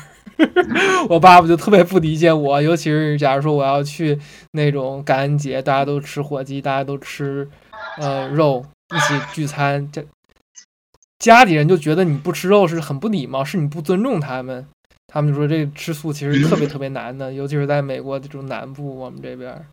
[1.10, 4.20] 我爸爸就特别不理解我，尤其是假如说我要去
[4.52, 7.50] 那种感恩节，大家都吃火鸡，大家都吃
[7.96, 8.64] 呃肉，
[8.94, 10.04] 一起聚餐，这。
[11.18, 14.66] 家里人就觉得你不吃肉是很不礼貌，是你不尊重他们。
[15.06, 19.66] 他们就说这吃素其实特别特别难的，尤其是在美国这种南部，我们这边。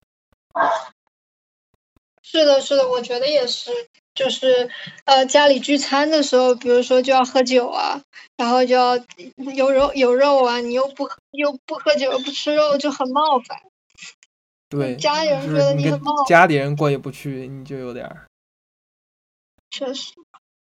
[2.23, 3.71] 是的，是的，我觉得也是。
[4.15, 4.69] 就是
[5.03, 8.01] 呃，家里聚餐的时候，比如说就要喝酒啊，
[8.37, 8.95] 然后就要
[9.53, 13.59] 有肉有肉啊，你又不又不喝酒不吃肉，就很冒犯。
[14.69, 16.25] 对，家里人觉得你很冒犯。
[16.27, 18.25] 家里人过意不去，你就有点儿。
[19.69, 20.13] 确实。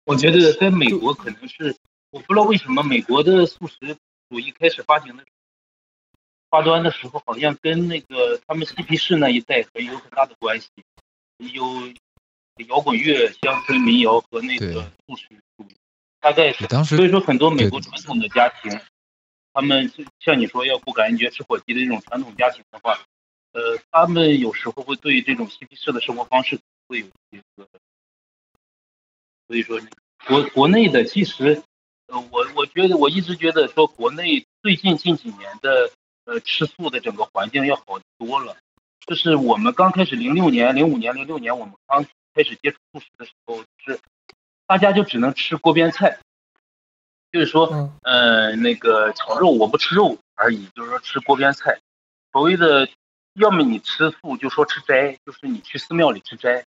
[0.06, 1.76] 我觉得在美国可能是，
[2.12, 3.98] 我不知道为什么美国的素食
[4.30, 5.26] 主义开始发行的
[6.52, 10.70] 发端的时候，好像跟那个他们嬉皮士那一代很有很大的关系，
[11.38, 11.92] 有
[12.68, 15.28] 摇滚乐、乡村民谣和那个素食
[15.58, 15.76] 主义，
[16.20, 16.68] 大概是。
[16.86, 18.80] 所以说很多美国传统的家庭，
[19.54, 23.00] 他们像你说要过感恩节吃火鸡的这种传统家庭的话，
[23.54, 27.68] 呃，他们有时候会对这种嬉皮士的生活方式会有一个。
[29.48, 29.80] 所以说，
[30.28, 31.62] 国国内的其实，
[32.08, 35.92] 呃，我我觉得我一直觉得说，国内最近近几年的
[36.26, 38.58] 呃吃素的整个环境要好多了。
[39.06, 44.00] 就是我们刚开始零六年、零五年、零六年，我们刚开始接触素食的时候，是
[44.66, 46.18] 大家就只能吃锅边菜，
[47.32, 51.78] 就是说，呃，那个炒肉我不吃肉而已，就是说吃锅边菜。
[52.32, 52.90] 所谓的，
[53.36, 56.66] 要么你吃素，就说吃斋，就是你去寺庙里吃斋。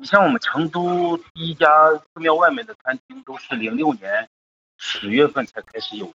[0.00, 4.28] 你像我们成都第一家寺庙外面的餐厅，都是零六年
[4.76, 6.12] 十月份才开始有。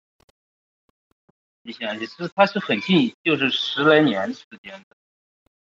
[1.63, 4.95] 你想，也是它是很近，就是十来年时间的。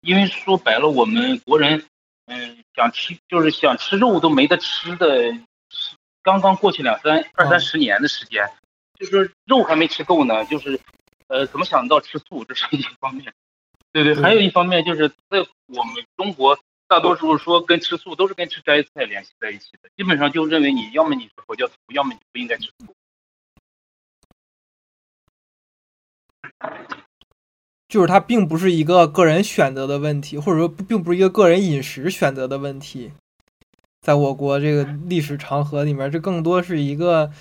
[0.02, 1.84] 因为说白了，我们国人，
[2.26, 5.36] 嗯，想吃就是想吃肉都没得吃的，
[6.22, 8.48] 刚刚过去两三二三十年的时间，
[8.94, 10.78] 就是肉还没吃够呢，就是
[11.26, 13.34] 呃，怎么想到吃素，这是一方面。
[13.90, 16.56] 对对，还有一方面就是在我们中国。
[16.92, 22.94] 大多数说跟吃素都是跟吃斋菜联系在一起的，基本上就认为你要么你是佛教徒，要么你不应该吃素。
[27.88, 33.10] 就是它并不是一个个人选择的问题，或者说并不是一个个人饮食选择的问题。
[34.02, 37.32] 在我国这个历史长河里面，这更多是一个。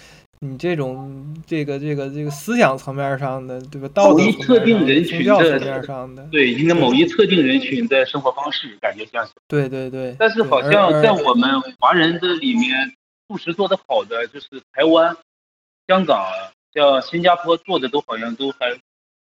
[0.44, 3.88] 你这种这个这个这个思想层面上的，对吧？
[3.94, 9.34] 道德特定人群的层面上的，对，应该某一特定人群的生活方式，感觉像是。
[9.48, 10.16] 对对对。
[10.18, 12.92] 但是好像在我们华人的里面，
[13.28, 15.16] 素食做的好的就是台湾、
[15.88, 16.26] 香港，
[16.74, 18.76] 像新加坡做的都好像都还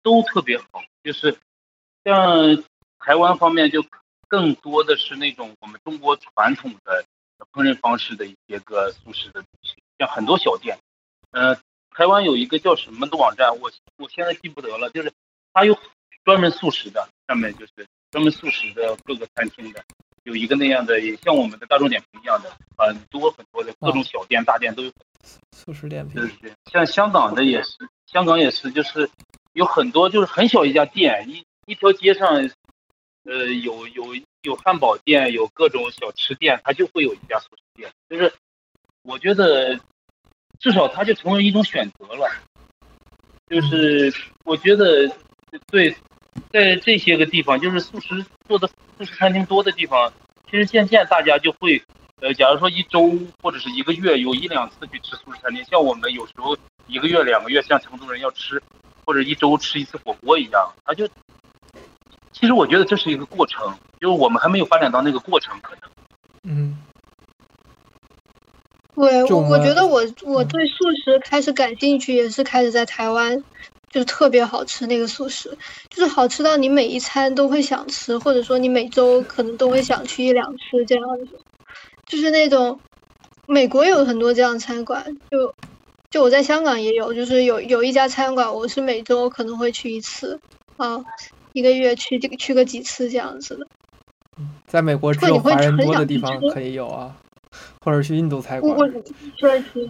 [0.02, 0.64] 都特别好。
[1.04, 1.36] 就是
[2.04, 2.60] 像
[2.98, 3.84] 台湾方面，就
[4.26, 7.04] 更多的是那种我们中国传统的
[7.52, 10.76] 烹饪方式的一些个素食的东西，像很多小店。
[11.34, 11.56] 呃，
[11.90, 13.68] 台湾有一个叫什么的网站，我
[13.98, 15.12] 我现在记不得了，就是
[15.52, 15.76] 它有
[16.24, 17.72] 专门素食的，上面就是
[18.12, 19.82] 专门素食的各个餐厅的，
[20.22, 24.92] 有一个那样的，也像我们的大众点评一样的，很多很多的各种小店、大店都有
[25.50, 26.22] 素食点评。
[26.22, 27.72] 对对，像香港的也是，
[28.06, 29.10] 香港也是，就是
[29.54, 32.48] 有很多就是很小一家店，一一条街上，
[33.24, 38.32] 呃，有有有汉堡店，有各种小吃店，它就会有一家素食店，就是
[39.02, 39.80] 我觉得。
[40.58, 42.30] 至少它就成为一种选择了，
[43.48, 44.12] 就是
[44.44, 45.10] 我觉得，
[45.66, 45.94] 对，
[46.50, 50.12] 在这些个地方，就是素食做的素食餐厅多的地方，
[50.50, 51.82] 其实渐渐大家就会，
[52.20, 58.62] 呃，假如说一周或者是一个月有一两次去吃素食餐厅，像我们有时候一个月两个月，像成都人要吃，
[59.04, 61.06] 或者一周吃一次火锅一样，他就，
[62.32, 65.90] 其实我觉得这是一个过程，就是我们还没有发展到那个过程，可能，
[66.44, 66.73] 嗯。
[68.94, 73.42] 对，我我觉得我我对素食开始感兴趣，也是开始在台湾，
[73.90, 75.56] 就是特别好吃那个素食，
[75.90, 81.38] 就是好吃到你每一餐都会想吃，或者说你每周可能都会想去一两次这样子，
[82.06, 82.78] 就是那种
[83.46, 85.54] 美国有很多这样餐馆，就
[86.10, 90.40] 就我在香港也有，就是有有一家餐馆，我是每周可能会去一次
[90.76, 91.04] 啊，
[91.52, 93.66] 一个月去这个去个几次这样子的。
[94.66, 97.16] 在美国只有华人多的地方可以有啊，
[97.80, 98.76] 或者去印度菜馆。
[98.76, 98.88] 我
[99.36, 99.88] 确实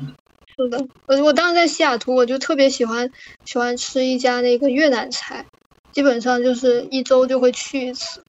[0.56, 3.10] 是的，我我当时在西雅图，我就特别喜欢
[3.44, 5.46] 喜欢吃一家那个越南菜，
[5.92, 8.22] 基本上就是一周就会去一次。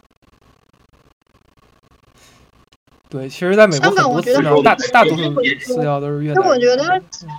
[3.08, 6.42] 对，其实在美国香港，我觉得大大多数饲料都是越南。
[6.42, 6.84] 那我觉得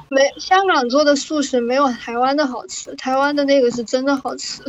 [0.09, 4.63] 没香港做的素食没有台湾的好吃，台湾的那个是真的好吃。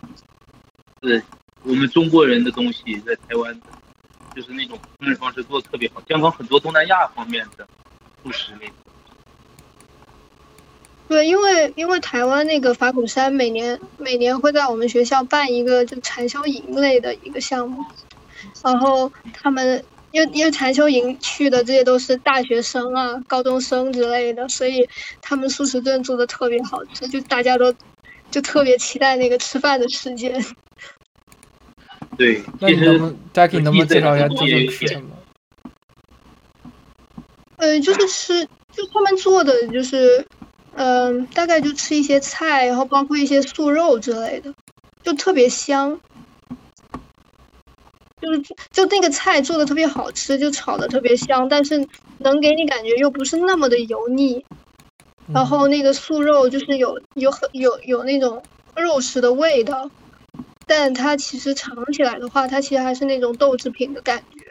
[1.00, 1.20] 对，
[1.64, 3.58] 我们中国人的东西在台湾，
[4.34, 6.02] 就是那种烹饪方式做的特别好。
[6.08, 7.66] 香港很多东南亚方面的
[8.22, 8.66] 素食那。
[11.08, 17.84] 对，因为因为台湾那个法鼓山每年每年会在我们学校办一个就产销营类的一个项目，
[18.62, 19.84] 然后他们。
[20.12, 24.88] 因为因为禅修营去的这些都是大学生啊、高中生之类的，所以
[25.22, 27.72] 他们素食顿做的特别好吃，就大家都
[28.28, 30.44] 就特别期待那个吃饭的时间。
[32.20, 35.08] 对，那你能不能 Jackie 能不能介绍一下究竟吃什么？
[37.56, 40.26] 呃，就是吃，就他们做的就是，
[40.74, 44.54] 嗯，大概就吃一些菜，然后包括一些素肉之类的，
[45.02, 45.98] 就特别香。
[48.20, 54.44] 就是就那个菜做的特别好吃，就炒的特别香，但是能给你感觉又不是那么的油腻。
[55.32, 58.42] 然后那个素肉就是有有很有有那种
[58.76, 59.90] 肉食的味道，
[60.70, 64.46] 但它其实尝起来的话，它其实还是那种豆制品的感觉。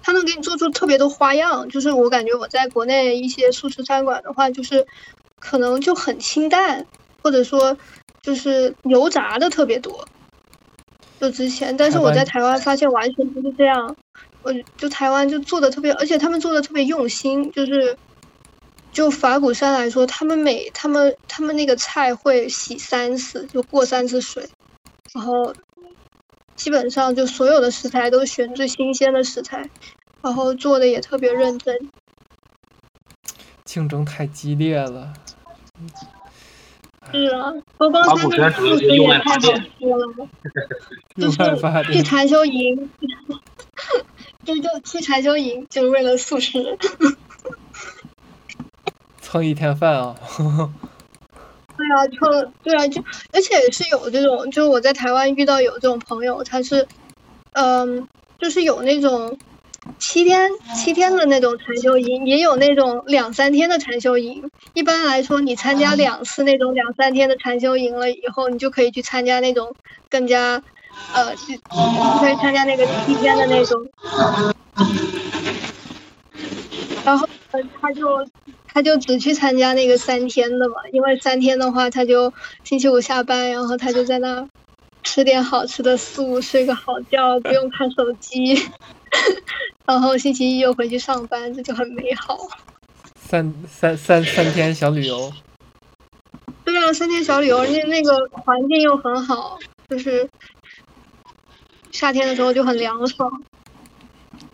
[0.00, 4.86] 它能给你做出特别多花样，就是我感觉我在国内一些素食餐馆的话，就是
[5.40, 6.86] 可能就很清淡，
[7.24, 7.76] 或者说
[8.22, 10.06] 就是油炸的特别多。
[11.20, 13.96] 就之前，但是我在台湾发现完全不是这样，
[14.42, 17.98] 我就台湾就做的特别，而且他们做的特别用心，就是
[18.92, 24.48] 就法鼓山来说，他们每他们他们那个菜会洗三次，就过三次水，
[25.14, 25.54] 然后
[26.56, 29.70] 基本上就所有的食材都选最新鲜的食材，
[30.22, 31.90] 然后做的也特别认真。
[33.64, 35.12] 竞争太激烈了。
[37.12, 39.50] 是啊，佛光山的素食也太好吃
[39.86, 40.28] 了，
[41.16, 42.90] 就是去禅修营，
[44.44, 46.78] 就就去禅修营，就是为了素食，
[49.30, 50.16] 蹭一天饭啊！
[51.76, 53.00] 对啊，蹭对啊，就
[53.32, 56.88] 而且是有这种，就是我在台湾遇到有这种朋友，他是，
[57.52, 58.08] 嗯，
[58.40, 59.38] 就是有那种。
[59.98, 64.50] 七天七天的那种禅修营，也有那种两三天的禅修营。
[64.74, 69.74] 一般来说，你参加两次那种两三天的禅修营了以后，你就可以去参加那种
[70.10, 70.62] 更加，
[71.14, 71.58] 呃，去
[72.20, 73.80] 可以参加那个七天的那种。
[77.02, 78.22] 然后呃他就
[78.72, 82.32] 他就只去参加那个三天的嘛，因为三天的话，他就
[82.64, 84.48] 星期五下班，然后他就在那
[85.02, 88.54] 吃点好吃的素，睡个好觉，不用看手机。
[89.86, 92.38] 然后星期一又回去上班，这就很美好。
[93.16, 95.32] 三三三三天小旅游。
[96.64, 99.58] 对啊，三天小旅游，那那个环境又很好，
[99.88, 100.28] 就是
[101.90, 103.42] 夏天的时候就很凉爽。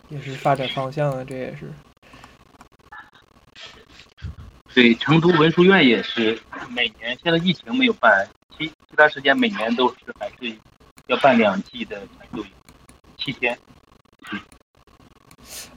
[0.09, 1.71] 也是发展方向啊，这也是。
[4.77, 10.55] 对，成都文殊院也是每年，现在疫情没有办，其其他时间每年都是还是
[11.07, 12.51] 要办两季的传授营，
[13.17, 13.57] 七天。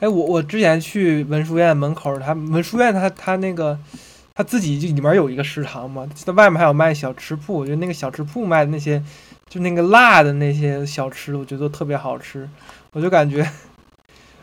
[0.01, 3.78] 哎，我我之前去文殊院门口，他文殊院他他那个
[4.34, 9.03] 他自己就里面有一个食堂嘛，在外面还有卖小吃铺，我觉得那个小吃铺卖的那些
[9.48, 12.46] 就那个辣的那些小吃，我觉得特别好吃。
[12.92, 13.51] 我就感觉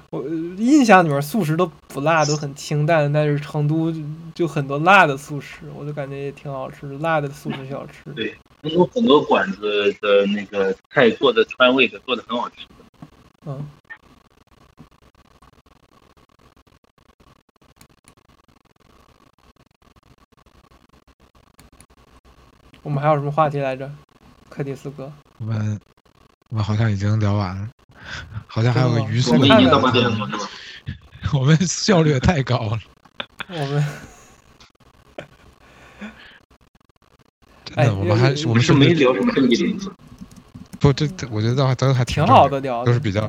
[0.09, 0.23] 我
[0.57, 3.93] 印象里面素食都不辣，都很清淡，但是成都
[4.33, 8.11] 就很多辣的素食，我就感觉也挺好吃，辣的素食小吃。
[8.13, 12.65] 对，成都很多馆子的那个菜做的川味的，做的很好吃。
[13.45, 13.67] 嗯。
[22.83, 23.91] 我们还有什么话题来着，
[24.47, 25.11] 柯蒂斯哥？
[25.39, 25.77] 我们
[26.47, 27.67] 我们好像已经聊完了，
[28.47, 29.33] 好像还有个余速。
[31.33, 32.79] 我们效率也太高了。
[33.49, 33.85] 我们，
[37.65, 39.77] 真的，我们还我们是没聊什么正经。
[40.79, 43.27] 不，这我觉得倒都还挺好的聊，都是比较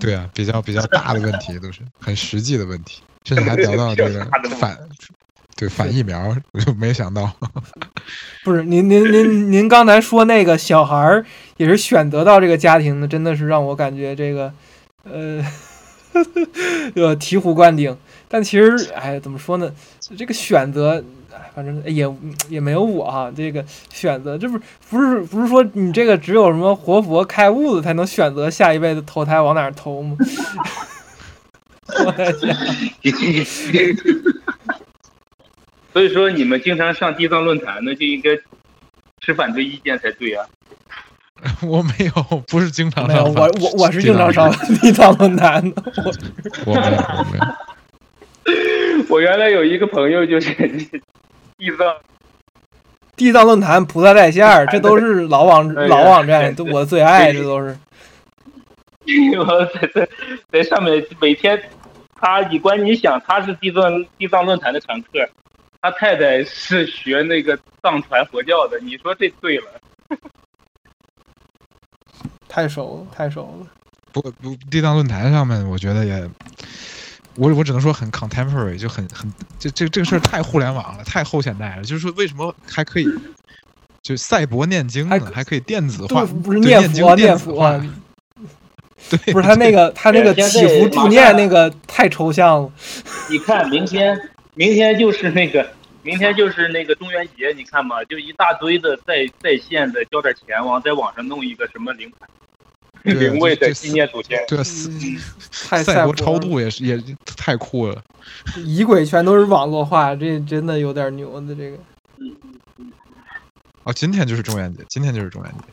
[0.00, 4.24] 对啊，比较比较大的问题，都是很实际的问题，甚至还聊到这个
[4.58, 4.76] 反。
[5.60, 7.30] 对反疫苗，我就没想到。
[8.42, 11.22] 不是您您您您刚才说那个小孩儿
[11.58, 14.50] 也是选择到这个家庭的，真的是让我感觉这个
[15.04, 15.44] 呃
[16.96, 17.94] 呃醍醐灌顶。
[18.26, 19.70] 但其实，哎，怎么说呢？
[20.16, 21.04] 这个选择，
[21.54, 22.10] 反正也
[22.48, 23.30] 也没有我哈。
[23.36, 30.16] 这个选择，这不是不是不是说你这个只有什么活佛开悟的才能选择下一辈子投胎往哪儿投吗？
[32.06, 32.56] 我在想，
[35.92, 38.30] 所以说你们经常上地藏论坛，那就应该
[39.20, 40.46] 持反对意见才对啊。
[41.62, 43.24] 我没有，不是经常，上。
[43.24, 45.82] 我我我是经常上地藏论坛的。
[46.66, 47.44] 我没有，我没有。
[49.08, 51.96] 我原来有一个朋友就是地藏
[53.16, 57.76] 地藏论坛、菩萨在线，这都是 老网老网站，都我最爱，这都是。
[59.38, 60.08] 我在在
[60.52, 61.60] 在上面每天，
[62.14, 65.08] 他你关你想他是地藏地藏论坛的常客，
[65.82, 69.64] 他太太是学那个藏传佛教的，你说这对了？
[72.48, 73.66] 太熟了，太熟了。
[74.12, 76.28] 不不，地藏论坛上面，我觉得也。
[77.36, 81.82] 我我只能说很 contemporary，就很很这这这个事儿太互联网了，太后现代了。
[81.84, 83.06] 就是说，为什么还可以
[84.02, 85.30] 就赛博念经呢？
[85.32, 87.80] 还可以电子化，不是念佛念佛。
[89.08, 92.70] 对，不是他那个他那个祈福助念那个太抽象了。
[93.30, 94.20] 你看，明天
[94.54, 95.72] 明天就是那个
[96.02, 102.26] 明天就是那个中元节，你看嘛，就一大堆的在在线的交点钱，往在网上弄一个什么灵牌。
[103.02, 107.02] 灵位的纪念祖先，对，赛赛博超度也是也
[107.34, 108.02] 太酷了。
[108.56, 111.78] 仪轨全都是网络化，这真的有点牛的这个。
[113.84, 115.64] 哦，今天就是中元节，今天就是中元节。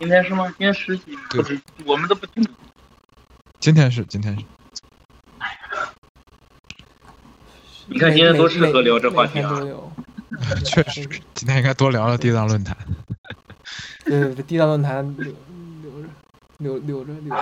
[0.00, 0.46] 今天是吗？
[0.58, 1.16] 今天十几？
[1.30, 2.50] 对，我们都不清楚。
[3.60, 4.44] 今天是，今天是。
[7.88, 9.60] 你看今天多适合聊这话题啊！
[10.64, 12.76] 确实，今天应该多聊聊地藏论坛。
[14.04, 15.16] 对对对，地藏论坛。
[15.18, 15.32] 留
[15.78, 16.08] 留着
[16.58, 17.36] 留留着留着，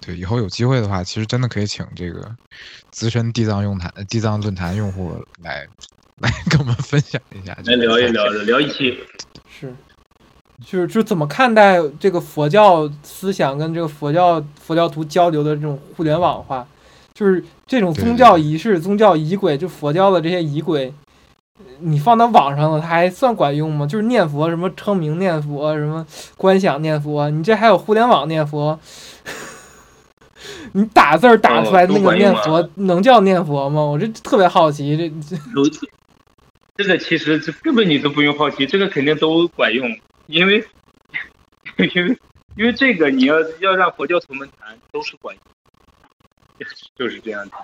[0.00, 2.34] 对，以后有机会的话，其实真的可以请这个
[2.90, 5.66] 资深地藏用坛、地藏论坛用户来
[6.18, 8.98] 来跟我们分享一下，来聊一聊，聊一期。
[9.48, 9.72] 是，
[10.64, 16.66] 就是就怎么看待这个佛教思想跟这个佛教佛教徒交流的这种互联网化，
[17.16, 20.92] 就是这种宗教仪式、宗教仪轨，就佛教的这些仪轨。
[21.78, 23.86] 你放到网上了，它还算管用吗？
[23.86, 26.06] 就是念佛，什么称名念佛，什么
[26.36, 28.78] 观想念佛，你这还有互联网念佛？
[30.72, 33.80] 你打字打出来那个念佛能叫念佛吗？
[33.80, 35.08] 我这特别好奇，这
[35.70, 35.88] 这
[36.76, 39.88] 这个其实这根本你都不用好奇，这个肯定都管用，
[40.26, 40.62] 因为
[41.94, 42.18] 因为
[42.56, 45.42] 因为这个你要要让佛教徒们谈都是管用，
[46.94, 47.56] 就是这样的，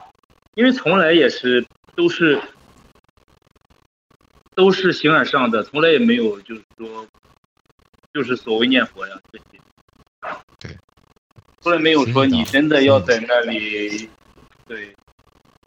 [0.54, 2.40] 因为从来也是都是。
[4.54, 7.06] 都是形而上的，从来也没有就是说，
[8.12, 9.58] 就是所谓念佛呀这些。
[10.58, 10.76] 对。
[11.62, 14.10] 从来没有说你真的要在那里。
[14.66, 14.94] 对。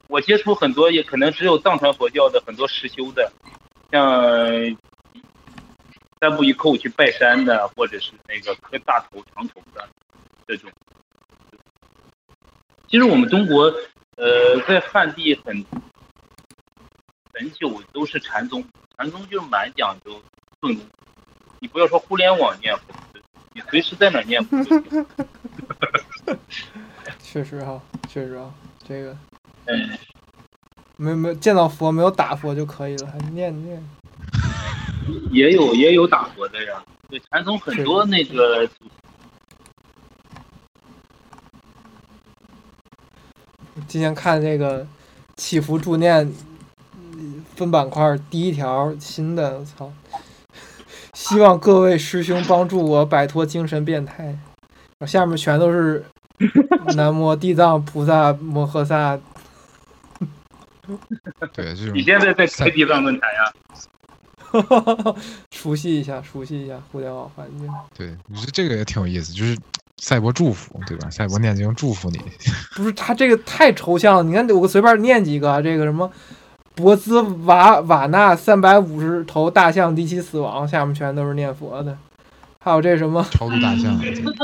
[0.07, 3.33] 我接触很多，也可能只有藏传佛教的很多实修的，
[3.91, 4.77] 像
[6.21, 9.89] 三步一叩去拜山的，或者是那个磕大头长头的
[10.45, 10.71] 这种。
[12.87, 13.63] 其实我们中国，
[14.15, 15.65] 呃，在汉地很。
[17.37, 18.63] 很久都是禅宗，
[18.97, 20.21] 禅宗就蛮讲究
[20.61, 20.79] 顺路。
[21.59, 22.83] 你不要说互联网念佛，
[23.53, 24.57] 你随时在哪念佛。
[27.19, 28.53] 确实哈，确实啊，
[28.87, 29.17] 这个，
[29.65, 29.97] 嗯，
[30.95, 33.85] 没没见到佛没有打佛就可以了，还念念。
[35.31, 38.65] 也有也有打佛的呀，对禅宗很多那个。
[43.87, 44.85] 今天看这个
[45.35, 46.31] 祈福助念。
[47.55, 49.89] 分板块第一条新的，我操！
[51.13, 54.37] 希望各位师兄帮助我摆脱精神变态。
[55.07, 56.03] 下面全都是
[56.97, 59.17] 南无地藏菩萨摩诃萨。
[61.53, 61.95] 对，这种。
[61.95, 65.15] 你现在在开地藏论坛呀？
[65.51, 67.69] 熟悉一下，熟悉一下互联网环境。
[67.97, 69.57] 对，你说这个也挺有意思，就是
[69.97, 71.09] 赛博祝福，对吧？
[71.09, 72.19] 赛博念经祝福你。
[72.75, 74.23] 不是，他这个太抽象了。
[74.23, 76.11] 你看，我随便念几个，这个什么。
[76.75, 81.97] 博兹瓦瓦纳三百五十头大象第七死亡，下面全都是念佛的，
[82.59, 83.97] 还有这什么超度大象，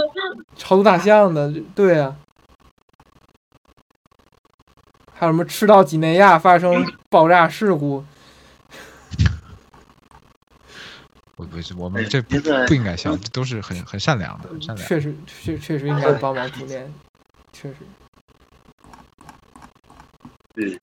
[0.56, 2.16] 超度大象的，对啊，
[5.12, 8.06] 还有什么赤道几内亚发生爆炸事故？
[11.42, 14.88] 不不是，我们这不不应该笑，都是很很善良的，善良。
[14.88, 16.94] 确实确确实应该帮忙助念，
[17.52, 17.78] 确实。
[20.54, 20.80] 对。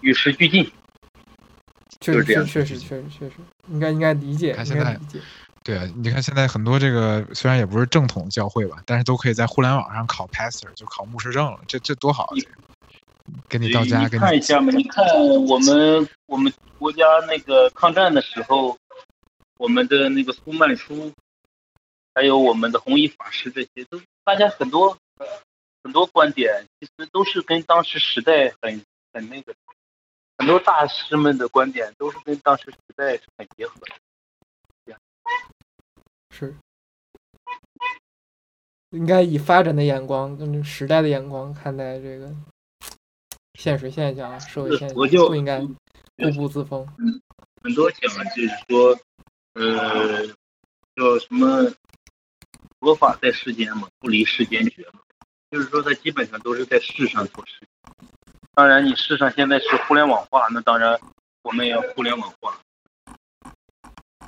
[0.00, 0.68] 与时俱进，
[2.00, 3.36] 确实确实确实确实
[3.68, 4.98] 应该应该理解，他现在
[5.62, 12.34] 对啊，你看现在很多这个虽然也不是正统教会吧，但是都可以在互联网上考 pastor，就考牧师证了，这这多好啊！
[12.34, 12.50] 这个
[13.48, 15.04] 给你到家，你给你看一下嘛，你看
[15.46, 18.76] 我们我们国家那个抗战的时候，
[19.58, 21.12] 我们的那个苏曼殊，
[22.14, 24.96] 还有我们的弘一法师，这些都大家很多
[25.82, 29.54] 很多观点，其实都是跟当时时代很很那个，
[30.38, 33.86] 很多大师们的观点都是跟当时时代是很结合的。
[36.34, 36.56] 是，
[38.88, 42.34] 应该以发展的眼光跟时代的眼光看待这个
[43.54, 46.86] 现实现象、社会现象，我就不应该固步自封。
[47.62, 48.98] 很多讲就是说，
[49.54, 50.26] 呃，
[50.96, 51.70] 叫什么
[52.80, 55.00] 佛法在世间嘛，不离世间觉嘛，
[55.50, 57.66] 就是说它基本上都是在世上做事。
[58.54, 60.98] 当然，你世上现在是互联网化，那当然
[61.42, 62.58] 我们也要互联网化。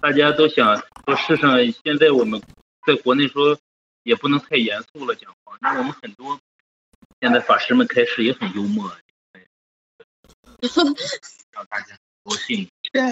[0.01, 2.41] 大家都想说，世上现在我们
[2.87, 3.59] 在国内说
[4.03, 6.39] 也不能太严肃了讲话，那我们很多
[7.21, 8.95] 现在法师们开始也很幽默，
[11.51, 12.55] 让大家都是
[12.93, 13.11] 这样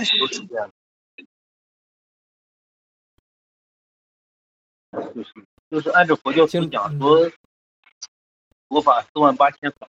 [4.91, 5.33] 的，就是
[5.71, 7.31] 就是按照佛教思讲说，
[8.69, 9.89] 佛法四万八千法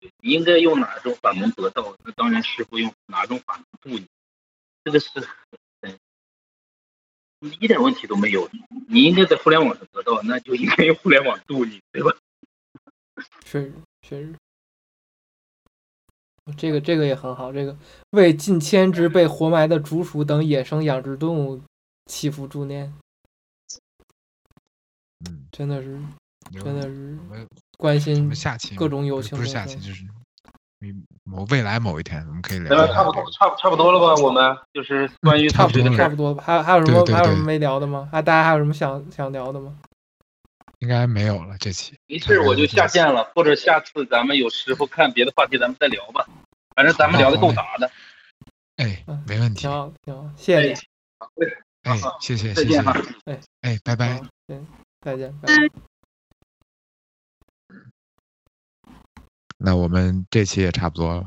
[0.00, 1.96] 你应该用哪种法门得到？
[2.04, 4.06] 那当然师傅用哪种法门度你，
[4.84, 5.08] 这个是
[5.80, 5.98] 很
[7.60, 8.50] 一点问题都没有。
[8.88, 12.16] 你应该在互联网上得到，那就应该用互联网度你，对吧？
[13.44, 14.34] 确实，确实，
[16.56, 17.52] 这个这个也很好。
[17.52, 17.76] 这个
[18.10, 21.60] 为近千只被活埋的竹鼠等野生养殖动物
[22.06, 22.92] 祈福助念，
[25.28, 25.98] 嗯，真的是
[26.62, 27.18] 真的是
[27.76, 30.04] 关心下期各种友情不是下期，就是
[30.82, 34.22] 嗯某未来某一天我们可以聊差不多，差不差不多了吧？
[34.22, 36.34] 我们就是关于差不多差不多。
[36.36, 38.08] 还有还有什么还有什么没聊的吗？
[38.12, 39.76] 还大家还有什么想想聊的吗？
[40.78, 41.98] 应该没有了这期。
[42.06, 46.28] 没事，我就下线了，或者下次咱们有时候看别的话题，咱们再聊吧。
[46.74, 47.90] 反正咱们聊的够杂的。
[48.76, 49.70] 哎嗯，没问题挺。
[49.70, 50.74] 好，挺好，谢谢你，
[51.82, 52.94] 哎，谢谢谢谢再见哈。。
[53.62, 54.20] 哎，拜拜。
[54.48, 54.66] 嗯，
[55.00, 55.54] 再见，拜拜。
[59.58, 61.26] 那我们这期也差不多了，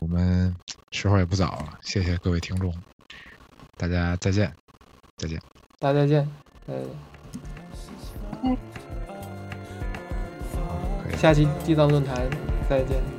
[0.00, 0.52] 我们
[0.90, 2.74] 时候也不早了，谢谢各位听众，
[3.76, 4.52] 大家再见，
[5.16, 5.40] 再见。
[5.78, 6.28] 大家再见，
[6.66, 6.84] 再见。
[8.42, 8.58] 可以
[11.20, 12.16] 下期地藏论坛
[12.70, 13.17] 再见。